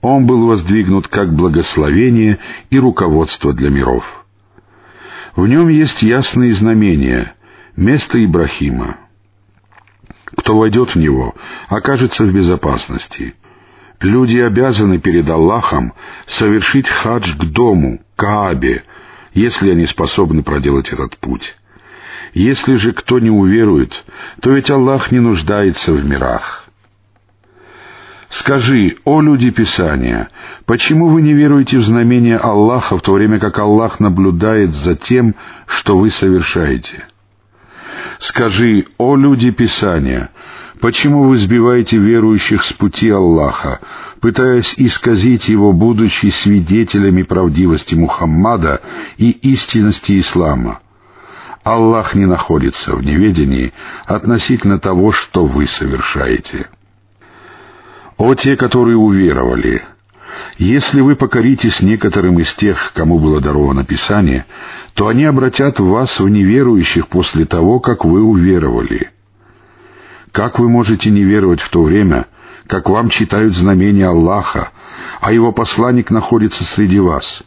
[0.00, 2.38] Он был воздвигнут как благословение
[2.70, 4.17] и руководство для миров.
[5.38, 7.32] В нем есть ясные знамения,
[7.76, 8.96] место Ибрахима.
[10.36, 11.32] Кто войдет в него,
[11.68, 13.36] окажется в безопасности.
[14.00, 15.94] Люди обязаны перед Аллахом
[16.26, 18.82] совершить хадж к дому, Каабе,
[19.32, 21.54] если они способны проделать этот путь.
[22.34, 23.92] Если же кто не уверует,
[24.40, 26.67] то ведь Аллах не нуждается в мирах.
[28.30, 30.28] Скажи, о люди Писания,
[30.66, 35.34] почему вы не веруете в знамение Аллаха, в то время как Аллах наблюдает за тем,
[35.66, 37.06] что вы совершаете?
[38.18, 40.30] Скажи, о люди Писания,
[40.78, 43.80] почему вы сбиваете верующих с пути Аллаха,
[44.20, 48.82] пытаясь исказить его, будучи свидетелями правдивости Мухаммада
[49.16, 50.80] и истинности Ислама?
[51.64, 53.72] Аллах не находится в неведении
[54.04, 56.68] относительно того, что вы совершаете.
[58.18, 59.84] «О те, которые уверовали!
[60.58, 64.44] Если вы покоритесь некоторым из тех, кому было даровано Писание,
[64.94, 69.12] то они обратят вас в неверующих после того, как вы уверовали.
[70.32, 72.26] Как вы можете не веровать в то время,
[72.66, 74.72] как вам читают знамения Аллаха,
[75.20, 77.42] а его посланник находится среди вас?»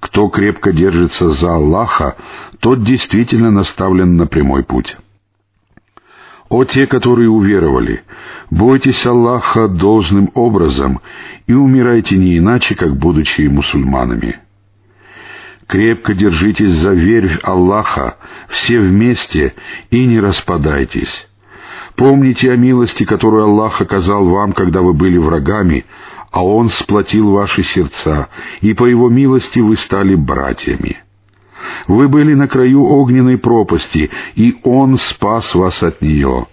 [0.00, 2.14] Кто крепко держится за Аллаха,
[2.60, 4.96] тот действительно наставлен на прямой путь.
[6.48, 8.02] О те, которые уверовали,
[8.50, 11.00] бойтесь Аллаха должным образом
[11.46, 14.38] и умирайте не иначе, как будучи мусульманами.
[15.66, 18.16] Крепко держитесь за верь Аллаха,
[18.48, 19.54] все вместе,
[19.90, 21.28] и не распадайтесь.
[21.94, 25.84] Помните о милости, которую Аллах оказал вам, когда вы были врагами,
[26.30, 28.30] а Он сплотил ваши сердца,
[28.62, 31.02] и по Его милости вы стали братьями.
[31.86, 36.46] Вы были на краю огненной пропасти, и Он спас вас от нее.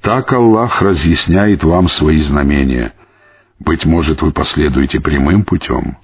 [0.00, 2.92] Так Аллах разъясняет вам свои знамения.
[3.58, 5.96] Быть может, вы последуете прямым путем.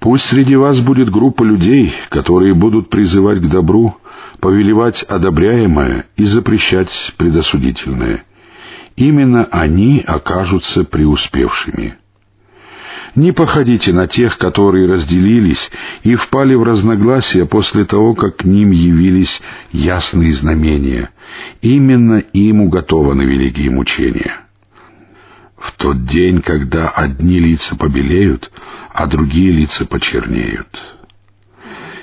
[0.00, 3.96] Пусть среди вас будет группа людей, которые будут призывать к добру,
[4.40, 8.24] повелевать одобряемое и запрещать предосудительное.
[8.96, 11.96] Именно они окажутся преуспевшими.
[13.14, 15.70] Не походите на тех, которые разделились
[16.02, 19.40] и впали в разногласия после того, как к ним явились
[19.72, 21.10] ясные знамения.
[21.62, 24.40] Именно им уготованы великие мучения.
[25.56, 28.50] В тот день, когда одни лица побелеют,
[28.92, 30.68] а другие лица почернеют.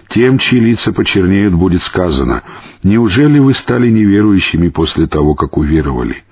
[0.09, 2.43] Тем, чьи лица почернеют, будет сказано,
[2.83, 6.23] «Неужели вы стали неверующими после того, как уверовали?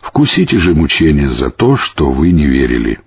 [0.00, 3.00] Вкусите же мучения за то, что вы не верили».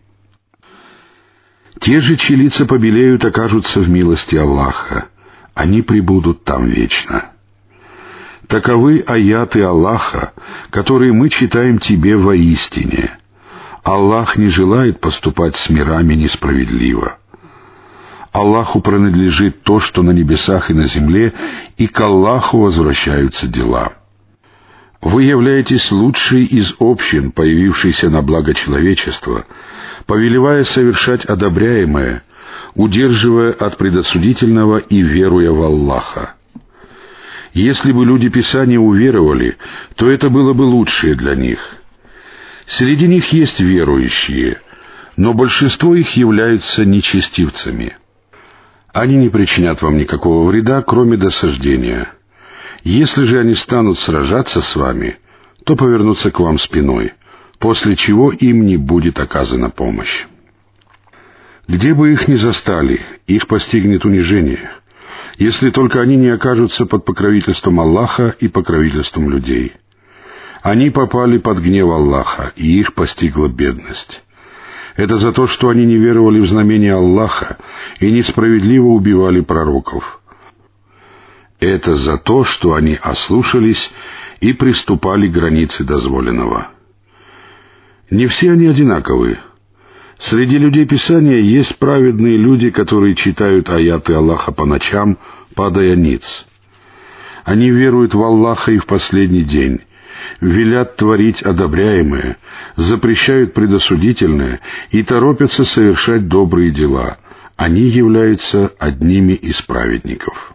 [1.80, 5.07] Те же, чьи лица побелеют, окажутся в милости Аллаха.
[5.53, 7.32] Они прибудут там вечно.
[8.47, 10.34] Таковы аяты Аллаха,
[10.69, 13.17] которые мы читаем тебе воистине.
[13.84, 17.17] Аллах не желает поступать с мирами несправедливо.
[18.32, 21.34] Аллаху принадлежит то, что на небесах и на земле,
[21.78, 23.93] и к Аллаху возвращаются дела.
[25.01, 29.45] Вы являетесь лучшей из общин, появившейся на благо человечества,
[30.06, 32.24] повелевая совершать одобряемое,
[32.74, 36.36] удерживая от предосудительного и веруя в Аллаха.
[37.53, 39.58] Если бы люди Писания уверовали,
[39.95, 41.60] то это было бы лучшее для них.
[42.68, 44.60] Среди них есть верующие,
[45.16, 47.97] но большинство их являются нечестивцами.
[48.91, 52.12] Они не причинят вам никакого вреда, кроме досаждения.
[52.84, 55.18] Если же они станут сражаться с вами,
[55.64, 57.14] то повернутся к вам спиной—
[57.60, 60.26] после чего им не будет оказана помощь.
[61.68, 64.70] Где бы их ни застали, их постигнет унижение,
[65.38, 69.74] если только они не окажутся под покровительством Аллаха и покровительством людей.
[70.62, 74.24] Они попали под гнев Аллаха, и их постигла бедность.
[74.95, 77.58] Это за то, что они не веровали в знамение Аллаха
[77.99, 80.22] и несправедливо убивали пророков.
[81.60, 83.91] Это за то, что они ослушались
[84.39, 86.70] и приступали к границе дозволенного.
[88.10, 89.39] Не все они одинаковы.
[90.20, 95.18] Среди людей Писания есть праведные люди, которые читают аяты Аллаха по ночам,
[95.56, 96.45] падая ниц.
[97.43, 99.82] Они веруют в Аллаха и в последний день,
[100.39, 102.38] велят творить одобряемое,
[102.76, 107.18] запрещают предосудительное и торопятся совершать добрые дела.
[107.58, 110.53] Они являются одними из праведников.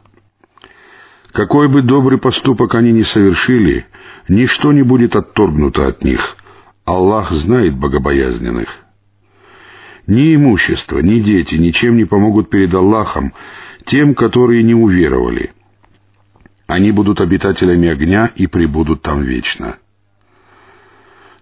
[1.33, 3.87] Какой бы добрый поступок они ни совершили,
[4.29, 6.37] ничто не будет отторгнуто от них,
[6.91, 8.81] Аллах знает богобоязненных.
[10.09, 13.33] Ни имущество, ни дети ничем не помогут перед Аллахом
[13.87, 15.53] тем, которые не уверовали.
[16.67, 19.79] Они будут обитателями огня и пребудут там вечно.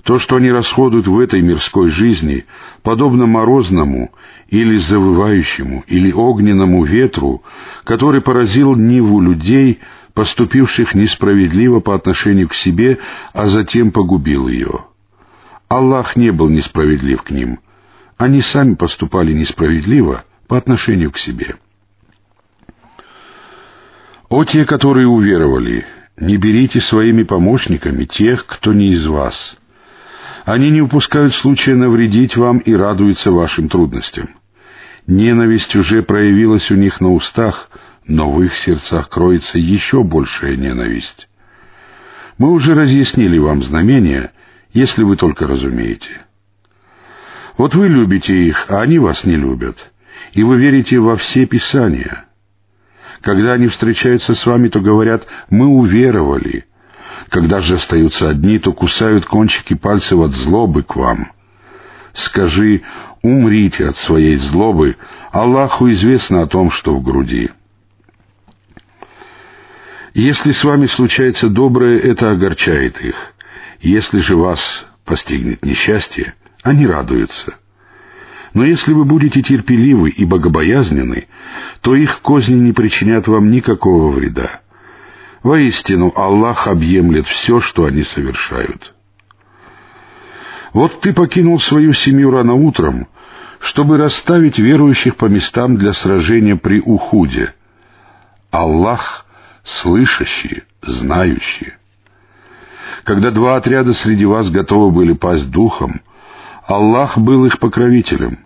[0.05, 2.45] То, что они расходуют в этой мирской жизни,
[2.83, 4.13] подобно морозному
[4.49, 7.43] или завывающему или огненному ветру,
[7.85, 9.81] который поразил Ниву людей,
[10.13, 12.99] поступивших несправедливо по отношению к себе,
[13.33, 14.85] а затем погубил ее.
[15.69, 17.61] Аллах не был несправедлив к ним.
[18.17, 21.57] Они сами поступали несправедливо по отношению к себе.
[24.29, 25.87] О те, которые уверовали,
[26.19, 29.57] не берите своими помощниками тех, кто не из вас.
[30.45, 34.31] Они не упускают случая навредить вам и радуются вашим трудностям.
[35.07, 37.71] Ненависть уже проявилась у них на устах,
[38.07, 41.29] но в их сердцах кроется еще большая ненависть.
[42.39, 44.33] Мы уже разъяснили вам знамения,
[44.79, 46.21] если вы только разумеете.
[47.57, 49.93] Вот вы любите их, а они вас не любят,
[50.33, 52.27] и вы верите во все Писания.
[53.21, 56.67] Когда они встречаются с вами, то говорят «мы уверовали».
[57.31, 61.33] Когда же остаются одни, то кусают кончики пальцев от злобы к вам.
[62.13, 62.83] Скажи
[63.23, 64.97] «умрите от своей злобы»,
[65.33, 67.51] Аллаху известно о том, что в груди.
[70.15, 73.17] Если с вами случается доброе, это огорчает их—
[73.81, 77.57] если же вас постигнет несчастье, они радуются.
[78.55, 81.29] Но если вы будете терпеливы и богобоязнены,
[81.81, 84.63] то их козни не причинят вам никакого вреда.
[85.43, 88.95] Воистину, Аллах объемлет все, что они совершают.
[90.73, 93.09] Вот ты покинул свою семью рано утром,
[93.61, 97.55] чтобы расставить верующих по местам для сражения при Ухуде.
[98.51, 99.27] Аллах
[99.65, 101.78] слышащий, знающий.
[103.05, 106.01] Когда два отряда среди вас готовы были пасть духом,
[106.67, 108.41] Аллах был их покровителем.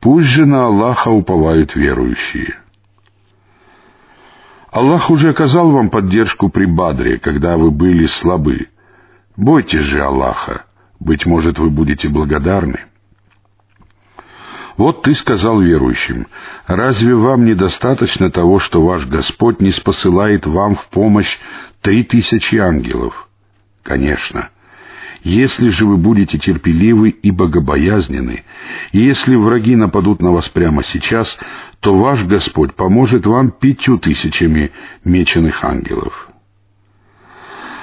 [0.00, 2.54] Пусть же на Аллаха уповают верующие.
[4.70, 8.68] Аллах уже оказал вам поддержку при Бадре, когда вы были слабы.
[9.36, 10.64] Бойтесь же Аллаха.
[11.00, 12.80] Быть может, вы будете благодарны.
[14.76, 16.26] Вот ты сказал верующим,
[16.66, 21.38] разве вам недостаточно того, что ваш Господь не спосылает вам в помощь
[21.80, 23.25] три тысячи ангелов?
[23.86, 24.50] Конечно.
[25.22, 28.42] Если же вы будете терпеливы и богобоязнены,
[28.90, 31.38] и если враги нападут на вас прямо сейчас,
[31.78, 34.72] то ваш Господь поможет вам пятью тысячами
[35.04, 36.28] меченых ангелов.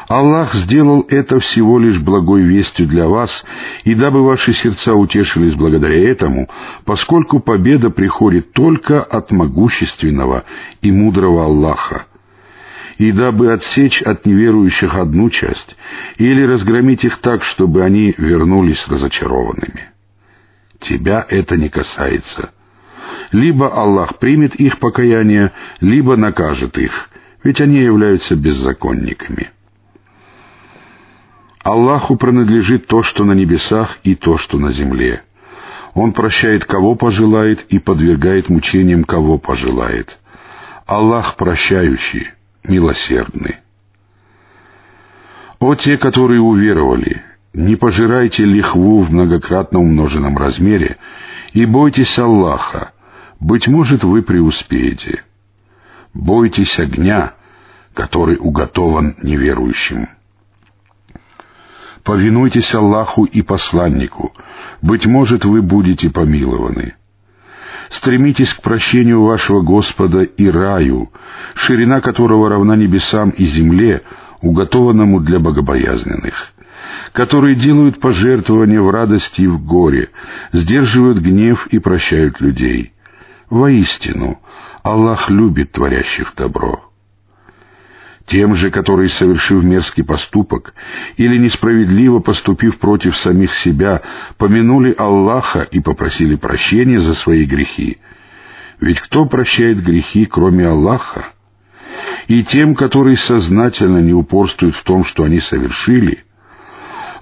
[0.10, 3.46] Аллах сделал это всего лишь благой вестью для вас,
[3.86, 6.50] и дабы ваши сердца утешились благодаря этому,
[6.84, 10.44] поскольку победа приходит только от могущественного
[10.82, 12.08] и мудрого Аллаха,
[12.98, 15.76] и дабы отсечь от неверующих одну часть,
[16.18, 19.90] или разгромить их так, чтобы они вернулись разочарованными.
[20.80, 22.52] Тебя это не касается.
[23.32, 27.10] Либо Аллах примет их покаяние, либо накажет их,
[27.44, 29.52] ведь они являются беззаконниками.
[31.64, 35.24] Аллаху принадлежит то, что на небесах, и то, что на земле.
[35.94, 40.20] Он прощает, кого пожелает, и подвергает мучениям, кого пожелает.
[40.86, 42.32] Аллах прощающий,
[42.64, 43.60] милосердны.
[45.60, 50.98] О те, которые уверовали, не пожирайте лихву в многократно умноженном размере
[51.54, 52.94] и бойтесь Аллаха,
[53.40, 55.24] быть может, вы преуспеете.
[56.14, 57.34] Бойтесь огня,
[57.94, 60.10] который уготован неверующим.
[62.04, 64.34] Повинуйтесь Аллаху и посланнику,
[64.82, 66.96] быть может, вы будете помилованы.
[67.94, 71.12] Стремитесь к прощению вашего Господа и раю,
[71.54, 74.02] ширина которого равна небесам и земле,
[74.42, 76.54] уготованному для богобоязненных,
[77.12, 80.10] которые делают пожертвования в радости и в горе,
[80.52, 82.94] сдерживают гнев и прощают людей.
[83.52, 84.40] Воистину,
[84.82, 86.93] Аллах любит творящих добро.
[88.26, 90.74] Тем же, которые, совершив мерзкий поступок
[91.18, 94.02] или несправедливо поступив против самих себя,
[94.38, 97.98] помянули Аллаха и попросили прощения за свои грехи.
[98.80, 101.34] Ведь кто прощает грехи, кроме Аллаха?
[102.28, 106.24] И тем, которые сознательно не упорствуют в том, что они совершили,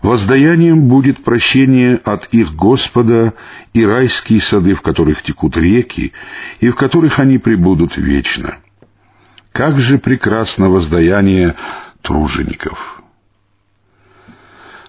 [0.04, 3.34] воздаянием будет прощение от их Господа
[3.74, 6.14] и райские сады, в которых текут реки,
[6.60, 8.58] и в которых они пребудут вечно.
[9.52, 11.56] Как же прекрасно воздаяние
[12.02, 13.02] тружеников!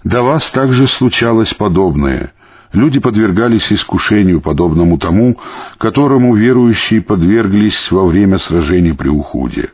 [0.04, 2.32] До вас также случалось подобное.
[2.72, 5.38] Люди подвергались искушению, подобному тому,
[5.78, 9.72] которому верующие подверглись во время сражений при Ухуде.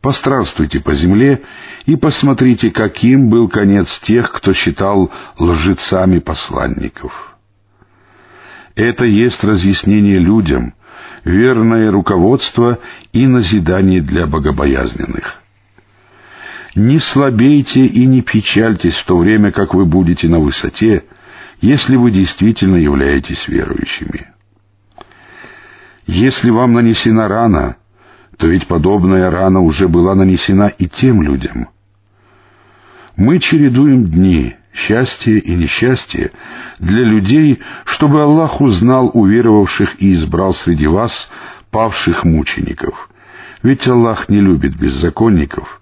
[0.00, 1.42] Постранствуйте по земле
[1.86, 7.36] и посмотрите, каким был конец тех, кто считал лжецами посланников.
[8.74, 10.74] Это есть разъяснение людям,
[11.24, 12.78] верное руководство
[13.12, 15.40] и назидание для богобоязненных.
[16.74, 21.04] Не слабейте и не печальтесь в то время, как вы будете на высоте,
[21.60, 24.28] если вы действительно являетесь верующими.
[26.06, 27.76] Если вам нанесена рана,
[28.36, 31.68] то ведь подобная рана уже была нанесена и тем людям.
[33.16, 36.32] Мы чередуем дни, счастье и несчастье
[36.78, 41.30] для людей, чтобы Аллах узнал уверовавших и избрал среди вас
[41.70, 43.08] павших мучеников.
[43.62, 45.80] Ведь Аллах не любит беззаконников.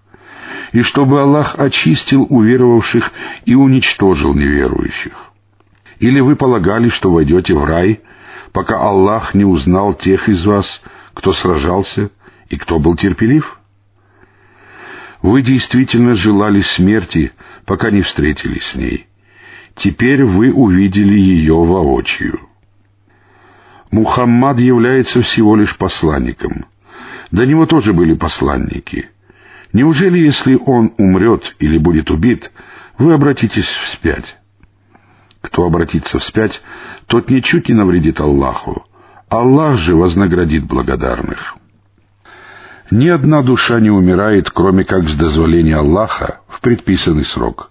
[0.72, 3.10] И чтобы Аллах очистил уверовавших
[3.44, 5.32] и уничтожил неверующих.
[5.98, 8.00] Или вы полагали, что войдете в рай,
[8.52, 10.82] пока Аллах не узнал тех из вас,
[11.14, 12.10] кто сражался
[12.48, 13.58] и кто был терпелив?
[15.22, 17.32] Вы действительно желали смерти,
[17.64, 19.06] пока не встретились с ней.
[19.76, 22.40] Теперь вы увидели ее воочию.
[23.92, 26.66] Мухаммад является всего лишь посланником.
[27.30, 29.10] До него тоже были посланники.
[29.72, 32.50] Неужели, если он умрет или будет убит,
[32.98, 34.36] вы обратитесь вспять?
[35.40, 36.60] Кто обратится вспять,
[37.06, 38.86] тот ничуть не навредит Аллаху.
[39.28, 41.56] Аллах же вознаградит благодарных.
[42.92, 47.70] Ни одна душа не умирает, кроме как с дозволения Аллаха в предписанный срок.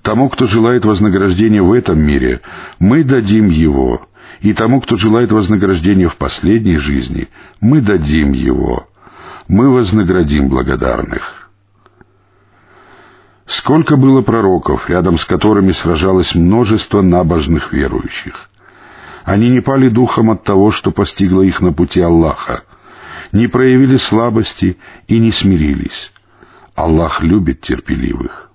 [0.00, 2.40] Тому, кто желает вознаграждения в этом мире,
[2.78, 4.08] мы дадим его,
[4.40, 7.28] и тому, кто желает вознаграждения в последней жизни,
[7.60, 8.88] мы дадим его.
[9.46, 11.50] мы вознаградим благодарных.
[13.44, 18.48] Сколько было пророков, рядом с которыми сражалось множество набожных верующих.
[19.24, 22.62] Они не пали духом от того, что постигло их на пути Аллаха,
[23.34, 24.78] не проявили слабости
[25.08, 26.12] и не смирились.
[26.74, 28.50] Аллах любит терпеливых.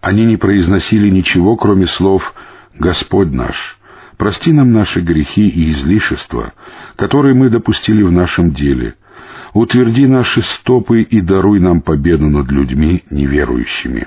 [0.00, 2.32] Они не произносили ничего, кроме слов
[2.78, 3.76] «Господь наш,
[4.16, 6.52] прости нам наши грехи и излишества,
[6.94, 8.94] которые мы допустили в нашем деле.
[9.52, 14.06] Утверди наши стопы и даруй нам победу над людьми неверующими».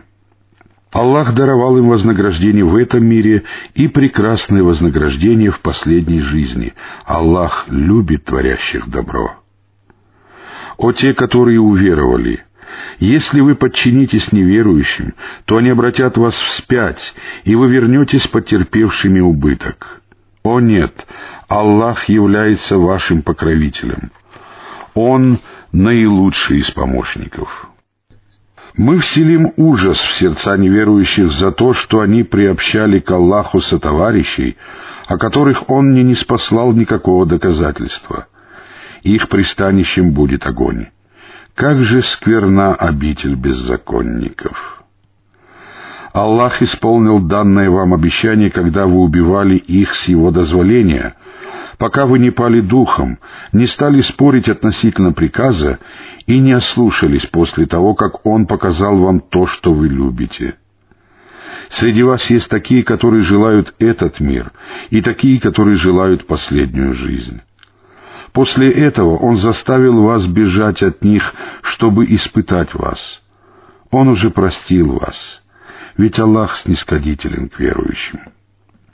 [0.92, 3.44] Аллах даровал им вознаграждение в этом мире
[3.76, 6.74] и прекрасное вознаграждение в последней жизни.
[7.06, 9.36] Аллах любит творящих добро.
[10.78, 12.44] О те, которые уверовали!
[13.00, 15.14] Если вы подчинитесь неверующим,
[15.46, 17.14] то они обратят вас вспять,
[17.44, 20.02] и вы вернетесь потерпевшими убыток.
[20.44, 21.06] О нет,
[21.48, 24.12] Аллах является вашим покровителем.
[24.94, 25.40] Он
[25.72, 27.70] наилучший из помощников.
[28.76, 34.58] Мы вселим ужас в сердца неверующих за то, что они приобщали к Аллаху сотоварищей,
[35.08, 38.28] о которых Он не неспослал никакого доказательства.
[39.04, 40.88] Их пристанищем будет огонь.
[41.54, 44.84] Как же скверна обитель беззаконников!
[46.14, 51.16] Аллах исполнил данное вам обещание, когда вы убивали их с Его дозволения,
[51.82, 53.18] пока вы не пали духом,
[53.54, 55.80] не стали спорить относительно приказа
[56.28, 60.58] и не ослушались после того, как Он показал вам то, что вы любите.
[61.72, 64.52] Среди вас есть такие, которые желают этот мир,
[64.92, 67.42] и такие, которые желают последнюю жизнь.
[68.32, 73.24] После этого Он заставил вас бежать от них, чтобы испытать вас.
[73.90, 75.42] Он уже простил вас,
[75.98, 78.20] ведь Аллах снисходителен к верующим.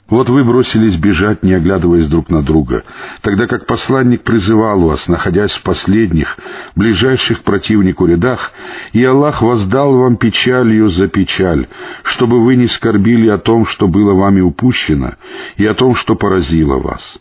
[0.09, 2.85] Вот вы бросились бежать, не оглядываясь друг на друга,
[3.21, 6.37] тогда как посланник призывал вас, находясь в последних,
[6.75, 8.53] ближайших к противнику рядах,
[8.93, 11.67] и Аллах воздал вам печалью за печаль,
[12.03, 15.15] чтобы вы не скорбили о том, что было вами упущено,
[15.57, 17.19] и о том, что поразило вас.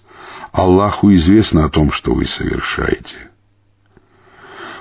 [0.52, 3.16] Аллаху известно о том, что вы совершаете.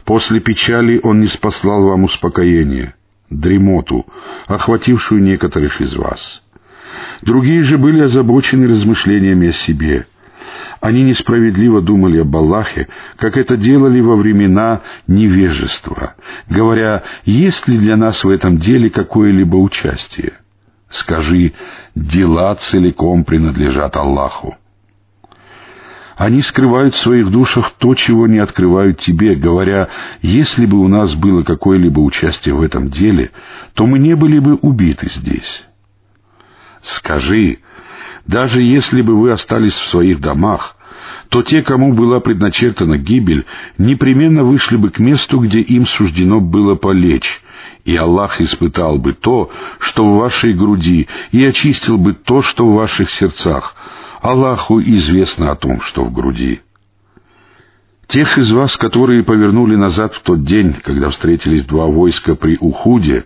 [0.03, 2.93] После печали Он не спаслал вам успокоение,
[3.31, 4.05] дремоту,
[4.45, 6.43] охватившую некоторых из вас—
[7.21, 10.07] Другие же были озабочены размышлениями о себе.
[10.81, 16.15] Они несправедливо думали об Аллахе, как это делали во времена невежества,
[16.47, 20.33] говоря, есть ли для нас в этом деле какое-либо участие.
[20.89, 21.53] Скажи,
[21.95, 24.55] дела целиком принадлежат Аллаху.
[26.15, 29.89] Они скрывают в своих душах то, чего не открывают тебе, говоря,
[30.21, 33.31] если бы у нас было какое-либо участие в этом деле,
[33.73, 35.65] то мы не были бы убиты здесь.
[36.85, 37.59] Скажи,
[38.27, 40.77] даже если бы вы остались в своих домах,
[41.29, 43.45] то те, кому была предначертана гибель,
[43.77, 47.41] непременно вышли бы к месту, где им суждено было полечь,
[47.83, 52.75] и Аллах испытал бы то, что в вашей груди, и очистил бы то, что в
[52.75, 53.75] ваших сердцах.
[54.21, 56.61] Аллаху известно о том, что в груди.
[58.07, 63.25] Тех из вас, которые повернули назад в тот день, когда встретились два войска при Ухуде,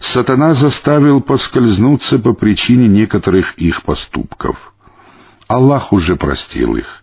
[0.00, 4.72] сатана заставил поскользнуться по причине некоторых их поступков.
[5.46, 7.02] Аллах уже простил их,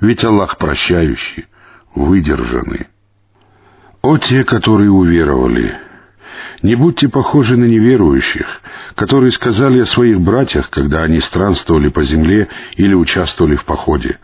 [0.00, 1.46] ведь Аллах прощающий,
[1.94, 2.88] выдержанный.
[4.02, 5.89] О те, которые уверовали!
[6.62, 8.60] Не будьте похожи на неверующих,
[8.94, 14.18] которые сказали о своих братьях, когда они странствовали по земле или участвовали в походе.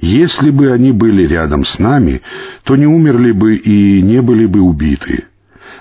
[0.00, 2.22] Если бы они были рядом с нами,
[2.64, 5.26] то не умерли бы и не были бы убиты,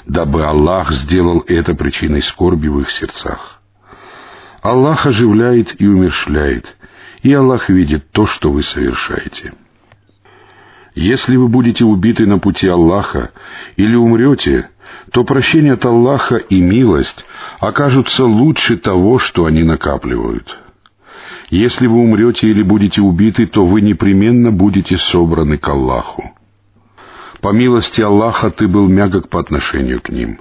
[0.06, 3.62] дабы Аллах сделал это причиной скорби в их сердцах.
[4.62, 6.76] Аллах оживляет и умершляет,
[7.24, 9.54] и Аллах видит то, что вы совершаете.
[10.94, 13.32] Если вы будете убиты на пути Аллаха
[13.78, 14.70] или умрете,
[15.12, 17.26] то прощение от Аллаха и милость
[17.60, 20.58] окажутся лучше того, что они накапливают.
[21.50, 26.32] Если вы умрете или будете убиты, то вы непременно будете собраны к Аллаху.
[27.42, 30.40] По милости Аллаха ты был мягок по отношению к ним.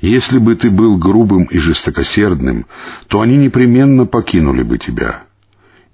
[0.00, 2.66] Если бы ты был грубым и жестокосердным,
[3.08, 5.24] то они непременно покинули бы тебя.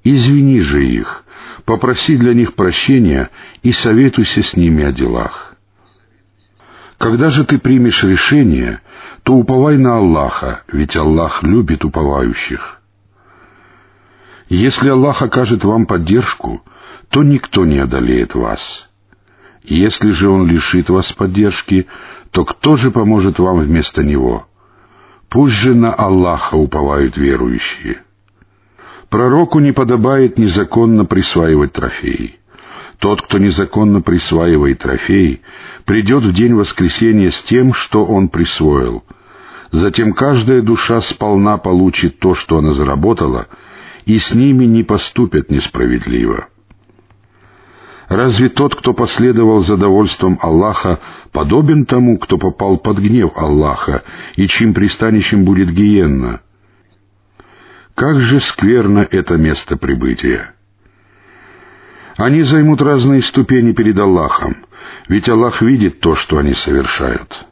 [0.05, 1.25] Извини же их,
[1.65, 3.31] попроси для них прощения
[3.63, 5.52] и советуйся с ними о делах.
[7.03, 8.81] Когда же ты примешь решение,
[9.25, 12.81] то уповай на Аллаха, ведь Аллах любит уповающих.
[14.49, 16.63] Если Аллах окажет вам поддержку,
[17.09, 18.89] то никто не одолеет вас.
[19.65, 21.89] Если же Он лишит вас поддержки,
[22.31, 24.47] то кто же поможет вам вместо Него?
[25.29, 28.03] Пусть же на Аллаха уповают верующие.
[29.09, 32.39] Пророку не подобает незаконно присваивать трофеи.
[33.03, 35.43] Тот, кто незаконно присваивает трофей,
[35.85, 39.03] придет в день воскресения с тем, что он присвоил.
[39.73, 43.49] Затем каждая душа сполна получит то, что она заработала,
[44.05, 46.47] и с ними не поступят несправедливо.
[48.09, 51.01] Разве тот, кто последовал за довольством Аллаха,
[51.33, 54.05] подобен тому, кто попал под гнев Аллаха,
[54.37, 56.41] и чьим пристанищем будет гиенна?
[57.97, 60.55] Как же скверно это место прибытия!
[62.17, 64.57] Они займут разные ступени перед Аллахом,
[65.09, 67.47] ведь Аллах видит то, что они совершают.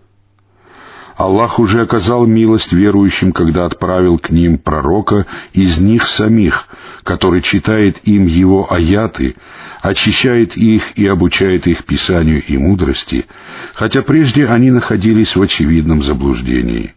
[1.16, 6.66] Аллах уже оказал милость верующим, когда отправил к ним пророка из них самих,
[7.04, 9.36] который читает им его аяты,
[9.82, 13.26] очищает их и обучает их писанию и мудрости,
[13.74, 16.94] хотя прежде они находились в очевидном заблуждении.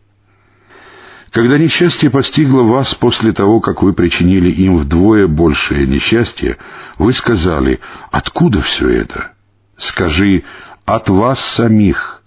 [1.33, 6.57] Когда несчастье постигло вас после того, как вы причинили им вдвое большее несчастье,
[6.99, 7.79] вы сказали,
[8.11, 9.31] откуда все это?
[9.75, 10.43] Скажи,
[10.85, 12.21] от вас самих.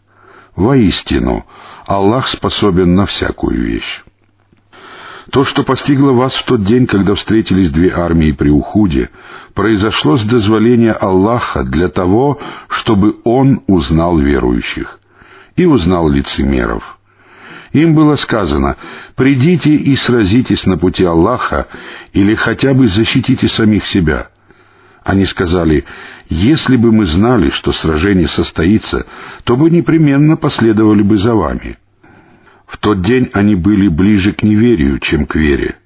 [0.57, 1.47] Воистину,
[1.87, 4.03] Аллах способен на всякую вещь.
[5.31, 9.11] То, что постигло вас в тот день, когда встретились две армии при Ухуде,
[9.55, 14.99] произошло с дозволения Аллаха для того, чтобы Он узнал верующих
[15.55, 16.96] и узнал лицемеров.
[17.77, 18.79] Им было сказано,
[19.17, 21.67] «Придите и сразитесь на пути Аллаха
[22.15, 24.31] или хотя бы защитите самих себя».
[25.05, 25.85] Они сказали,
[26.31, 29.05] «Если бы мы знали, что сражение состоится,
[29.45, 31.77] то бы непременно последовали бы за вами».
[32.67, 35.77] В тот день они были ближе к неверию, чем к вере.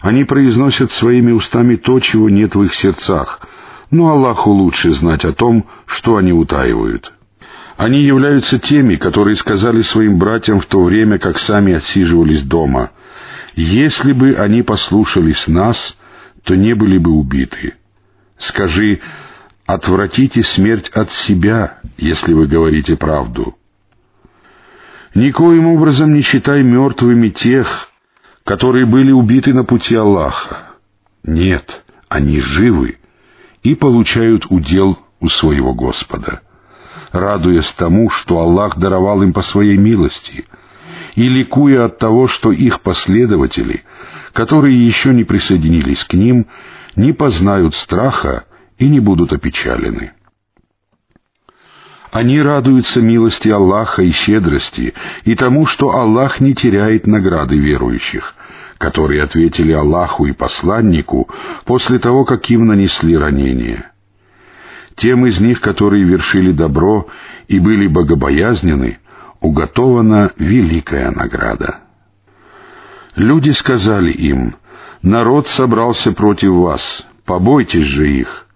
[0.00, 3.40] Они произносят своими устами то, чего нет в их сердцах,
[3.90, 7.12] но Аллаху лучше знать о том, что они утаивают.
[7.76, 12.90] Они являются теми, которые сказали своим братьям в то время, как сами отсиживались дома,
[13.56, 15.96] «Если бы они послушались нас,
[16.44, 17.74] то не были бы убиты».
[18.38, 19.00] Скажи,
[19.66, 23.56] отвратите смерть от себя, если вы говорите правду.
[25.14, 27.88] Никоим образом не считай мертвыми тех,
[28.44, 30.70] которые были убиты на пути Аллаха.
[31.22, 32.98] Нет, они живы
[33.62, 36.42] и получают удел у своего Господа,
[37.14, 40.46] радуясь тому, что Аллах даровал им по своей милости,
[41.14, 43.84] и ликуя от того, что их последователи,
[44.32, 46.46] которые еще не присоединились к ним,
[46.96, 48.44] не познают страха
[48.78, 50.12] и не будут опечалены.
[52.10, 54.94] Они радуются милости Аллаха и щедрости,
[55.24, 58.34] и тому, что Аллах не теряет награды верующих,
[58.78, 61.28] которые ответили Аллаху и посланнику
[61.64, 63.90] после того, как им нанесли ранение.
[64.96, 67.08] Тем из них, которые вершили добро
[67.48, 68.98] и были богобоязнены,
[69.40, 71.80] уготована великая награда.
[73.16, 74.56] Люди сказали им,
[75.02, 78.46] народ собрался против вас, побойтесь же их.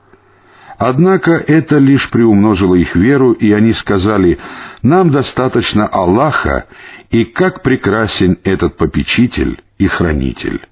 [0.78, 4.38] Однако это лишь приумножило их веру, и они сказали,
[4.82, 6.66] «Нам достаточно Аллаха,
[7.10, 10.66] и как прекрасен этот попечитель и хранитель».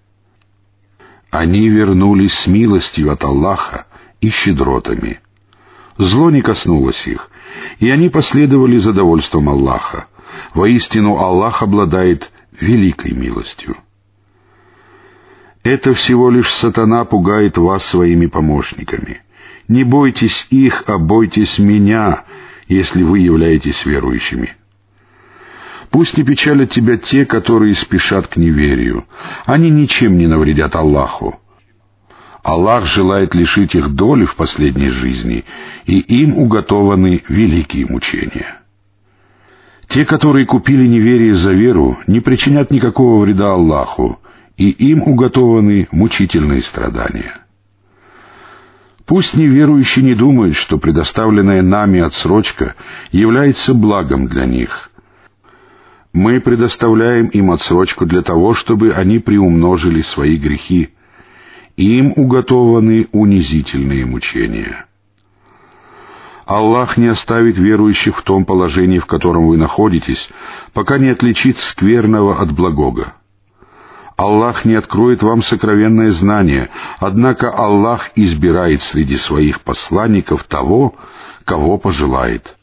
[1.30, 3.86] Они вернулись с милостью от Аллаха
[4.20, 5.20] и щедротами.
[5.99, 7.30] Зло не коснулось их,
[7.78, 10.07] и они последовали за довольством Аллаха.
[10.55, 12.30] Воистину Аллах обладает
[12.61, 13.76] великой милостью.
[15.62, 19.22] Это всего лишь сатана пугает вас своими помощниками.
[19.68, 22.22] Не бойтесь их, а бойтесь меня,
[22.68, 24.55] если вы являетесь верующими.
[25.90, 29.07] Пусть не печалят тебя те, которые спешат к неверию.
[29.44, 31.40] Они ничем не навредят Аллаху.
[32.47, 35.44] Аллах желает лишить их доли в последней жизни,
[35.84, 38.61] и им уготованы великие мучения.
[39.88, 44.20] Те, которые купили неверие за веру, не причинят никакого вреда Аллаху,
[44.57, 47.36] и им уготованы мучительные страдания.
[49.07, 52.76] Пусть неверующие не думают, что предоставленная нами отсрочка
[53.11, 54.92] является благом для них.
[56.12, 60.90] Мы предоставляем им отсрочку для того, чтобы они приумножили свои грехи.
[61.76, 64.86] Им уготованы унизительные мучения.
[66.46, 70.30] Аллах не оставит верующих в том положении, в котором вы находитесь,
[70.72, 73.14] пока не отличит скверного от благого.
[74.16, 80.94] Аллах не откроет вам сокровенное знание, однако Аллах избирает среди своих посланников того,
[81.44, 82.56] кого пожелает.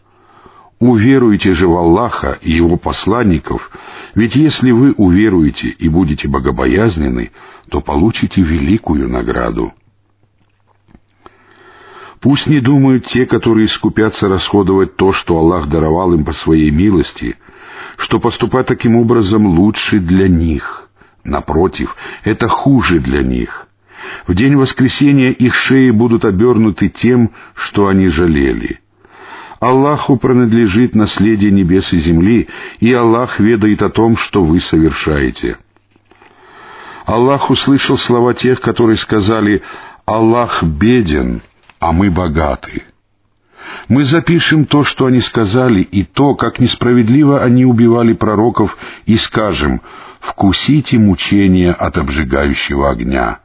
[0.83, 3.71] Уверуйте же в Аллаха и Его посланников,
[4.15, 7.31] ведь если вы уверуете и будете богобоязнены,
[7.69, 9.71] то получите великую награду.
[12.19, 17.37] Пусть не думают те, которые скупятся расходовать то, что Аллах даровал им по своей милости,
[17.95, 20.89] что поступать таким образом лучше для них.
[21.23, 23.69] Напротив, это хуже для них.
[24.27, 28.81] В день воскресения их шеи будут обернуты тем, что они жалели.
[29.63, 32.49] Аллаху принадлежит наследие небес и земли,
[32.81, 35.57] и Аллах ведает о том, что вы совершаете.
[37.05, 39.61] Аллах услышал слова тех, которые сказали
[40.05, 41.41] «Аллах беден,
[41.79, 42.83] а мы богаты».
[43.87, 49.81] Мы запишем то, что они сказали, и то, как несправедливо они убивали пророков, и скажем
[50.19, 53.39] «Вкусите мучения от обжигающего огня».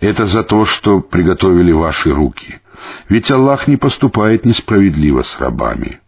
[0.00, 2.60] Это за то, что приготовили ваши руки.
[3.08, 6.00] Ведь Аллах не поступает несправедливо с рабами.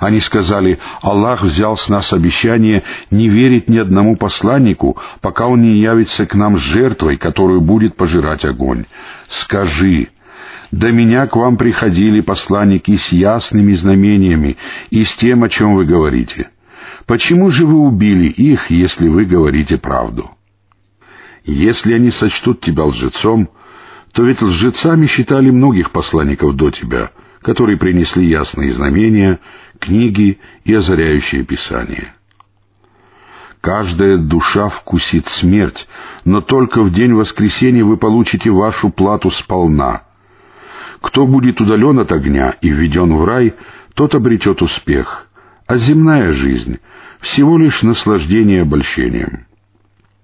[0.00, 5.78] Они сказали, Аллах взял с нас обещание не верить ни одному посланнику, пока он не
[5.78, 8.86] явится к нам с жертвой, которую будет пожирать огонь.
[9.28, 10.08] Скажи,
[10.72, 14.56] до меня к вам приходили посланники с ясными знамениями
[14.90, 16.50] и с тем, о чем вы говорите.
[17.06, 20.30] Почему же вы убили их, если вы говорите правду?
[21.48, 23.48] Если они сочтут тебя лжецом,
[24.12, 29.38] то ведь лжецами считали многих посланников до тебя, которые принесли ясные знамения,
[29.78, 32.12] книги и озаряющие Писание.
[33.62, 35.88] Каждая душа вкусит смерть,
[36.26, 40.02] но только в день воскресения вы получите вашу плату сполна.
[41.00, 43.54] Кто будет удален от огня и введен в рай,
[43.94, 45.26] тот обретет успех,
[45.66, 46.78] а земная жизнь—
[47.20, 49.47] всего лишь наслаждение обольщением.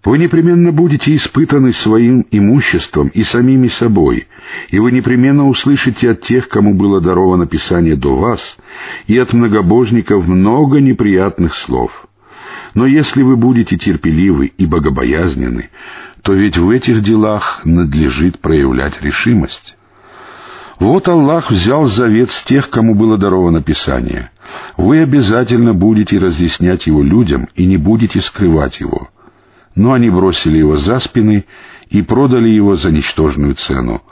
[0.04, 4.28] Вы непременно будете испытаны своим имуществом и самими собой,
[4.68, 8.58] и вы непременно услышите от тех, кому было даровано Писание до вас,
[9.06, 12.06] и от многобожников много неприятных слов.
[12.74, 15.70] Но если вы будете терпеливы и богобоязнены,
[16.20, 19.76] то ведь в этих делах надлежит проявлять решимость.
[20.80, 24.30] Вот Аллах взял завет с тех, кому было даровано Писание.
[24.76, 29.08] Вы обязательно будете разъяснять его людям и не будете скрывать его—
[29.74, 31.44] но они бросили его за спины
[31.88, 34.02] и продали его за ничтожную цену.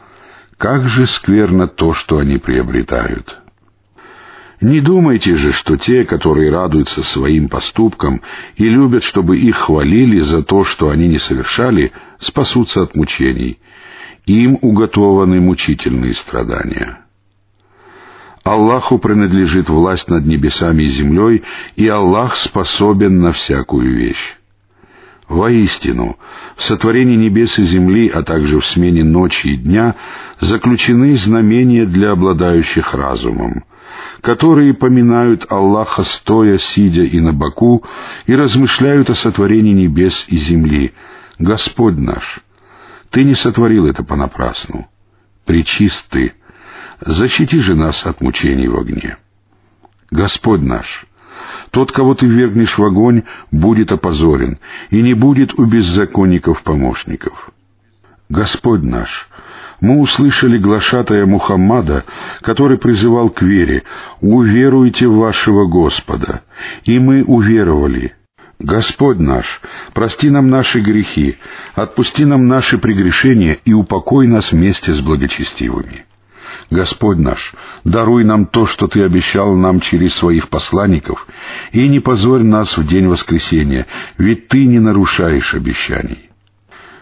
[0.59, 3.39] Как же скверно то, что они приобретают.
[4.61, 8.23] Не думайте же, что те, которые радуются своим поступкам
[8.55, 13.59] и любят, чтобы их хвалили за то, что они не совершали, спасутся от мучений.
[14.27, 16.99] Им уготованы мучительные страдания.
[18.45, 21.43] Аллаху принадлежит власть над небесами и землей,
[21.75, 24.37] и Аллах способен на всякую вещь.
[25.29, 26.19] Воистину,
[26.57, 29.95] в сотворении небес и земли, а также в смене ночи и дня,
[30.41, 33.65] заключены знамения для обладающих разумом,
[34.21, 37.85] которые поминают Аллаха стоя, сидя и на боку,
[38.27, 40.93] и размышляют о сотворении небес и земли.
[41.39, 42.41] Господь наш,
[43.11, 44.89] Ты не сотворил это понапрасну.
[45.45, 46.35] Причист Ты,
[47.01, 49.17] защити же нас от мучений в огне.
[50.11, 51.07] Господь наш,
[51.73, 54.59] тот, кого ты вергнешь в огонь, будет опозорен,
[54.91, 57.51] и не будет у беззаконников помощников.
[58.29, 59.29] Господь наш,
[59.81, 62.05] мы услышали глашатая Мухаммада,
[62.43, 63.85] который призывал к вере,
[64.21, 66.43] «Уверуйте в вашего Господа»,
[66.85, 68.15] и мы уверовали.
[68.59, 69.63] Господь наш,
[69.95, 71.39] прости нам наши грехи,
[71.75, 76.05] отпусти нам наши прегрешения и упокой нас вместе с благочестивыми.
[76.71, 81.27] Господь наш, даруй нам то, что Ты обещал нам через своих посланников,
[81.73, 83.87] и не позорь нас в день воскресения,
[84.19, 86.31] ведь Ты не нарушаешь обещаний».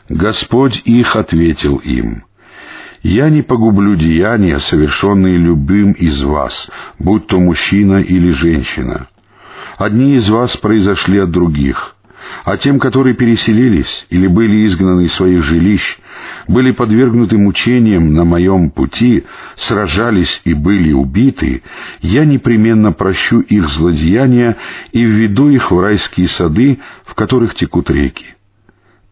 [0.09, 2.24] Господь их ответил им,
[3.03, 9.07] «Я не погублю деяния, совершенные любым из вас, будь то мужчина или женщина.
[9.78, 11.96] Одни из вас произошли от других,
[12.44, 15.98] а тем, которые переселились или были изгнаны из своих жилищ,
[16.48, 19.24] были подвергнуты мучениям на моем пути,
[19.56, 21.62] сражались и были убиты,
[22.00, 24.56] я непременно прощу их злодеяния
[24.92, 28.26] и введу их в райские сады, в которых текут реки.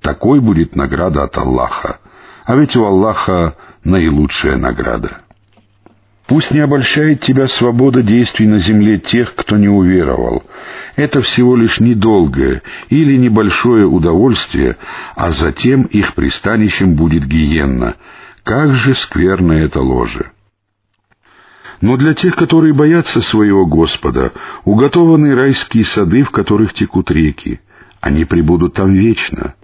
[0.00, 2.00] Такой будет награда от Аллаха,
[2.44, 5.22] а ведь у Аллаха наилучшая награда.
[6.28, 10.42] Пусть не обольщает тебя свобода действий на земле тех, кто не уверовал.
[10.94, 12.60] Это всего лишь недолгое
[12.90, 14.76] или небольшое удовольствие,
[15.16, 17.94] а затем их пристанищем будет гиенна.
[18.44, 20.32] Как же скверно это ложе!
[21.80, 24.32] Но для тех, которые боятся своего Господа,
[24.66, 27.60] уготованы райские сады, в которых текут реки.
[28.02, 29.54] Они пребудут там вечно.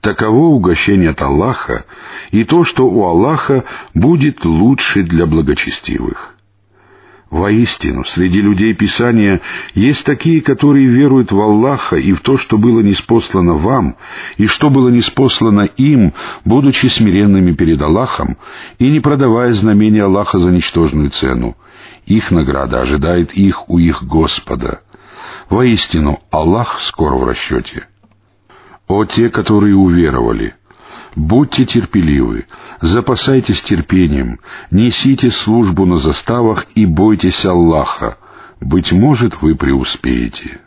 [0.00, 1.84] Таково угощение от Аллаха,
[2.30, 3.64] и то, что у Аллаха
[3.94, 6.34] будет лучше для благочестивых.
[7.30, 9.40] Воистину, среди людей Писания
[9.74, 13.96] есть такие, которые веруют в Аллаха и в то, что было неспослано вам,
[14.36, 16.12] и что было неспослано им,
[16.44, 18.36] будучи смиренными перед Аллахом
[18.78, 21.56] и не продавая знамения Аллаха за ничтожную цену.
[22.06, 24.82] Их награда ожидает их у их Господа.
[25.48, 27.88] Воистину, Аллах скоро в расчете.
[28.86, 30.54] «О те, которые уверовали!
[31.16, 32.46] Будьте терпеливы,
[32.80, 38.18] запасайтесь терпением, несите службу на заставах и бойтесь Аллаха.
[38.60, 40.60] Быть может, вы преуспеете.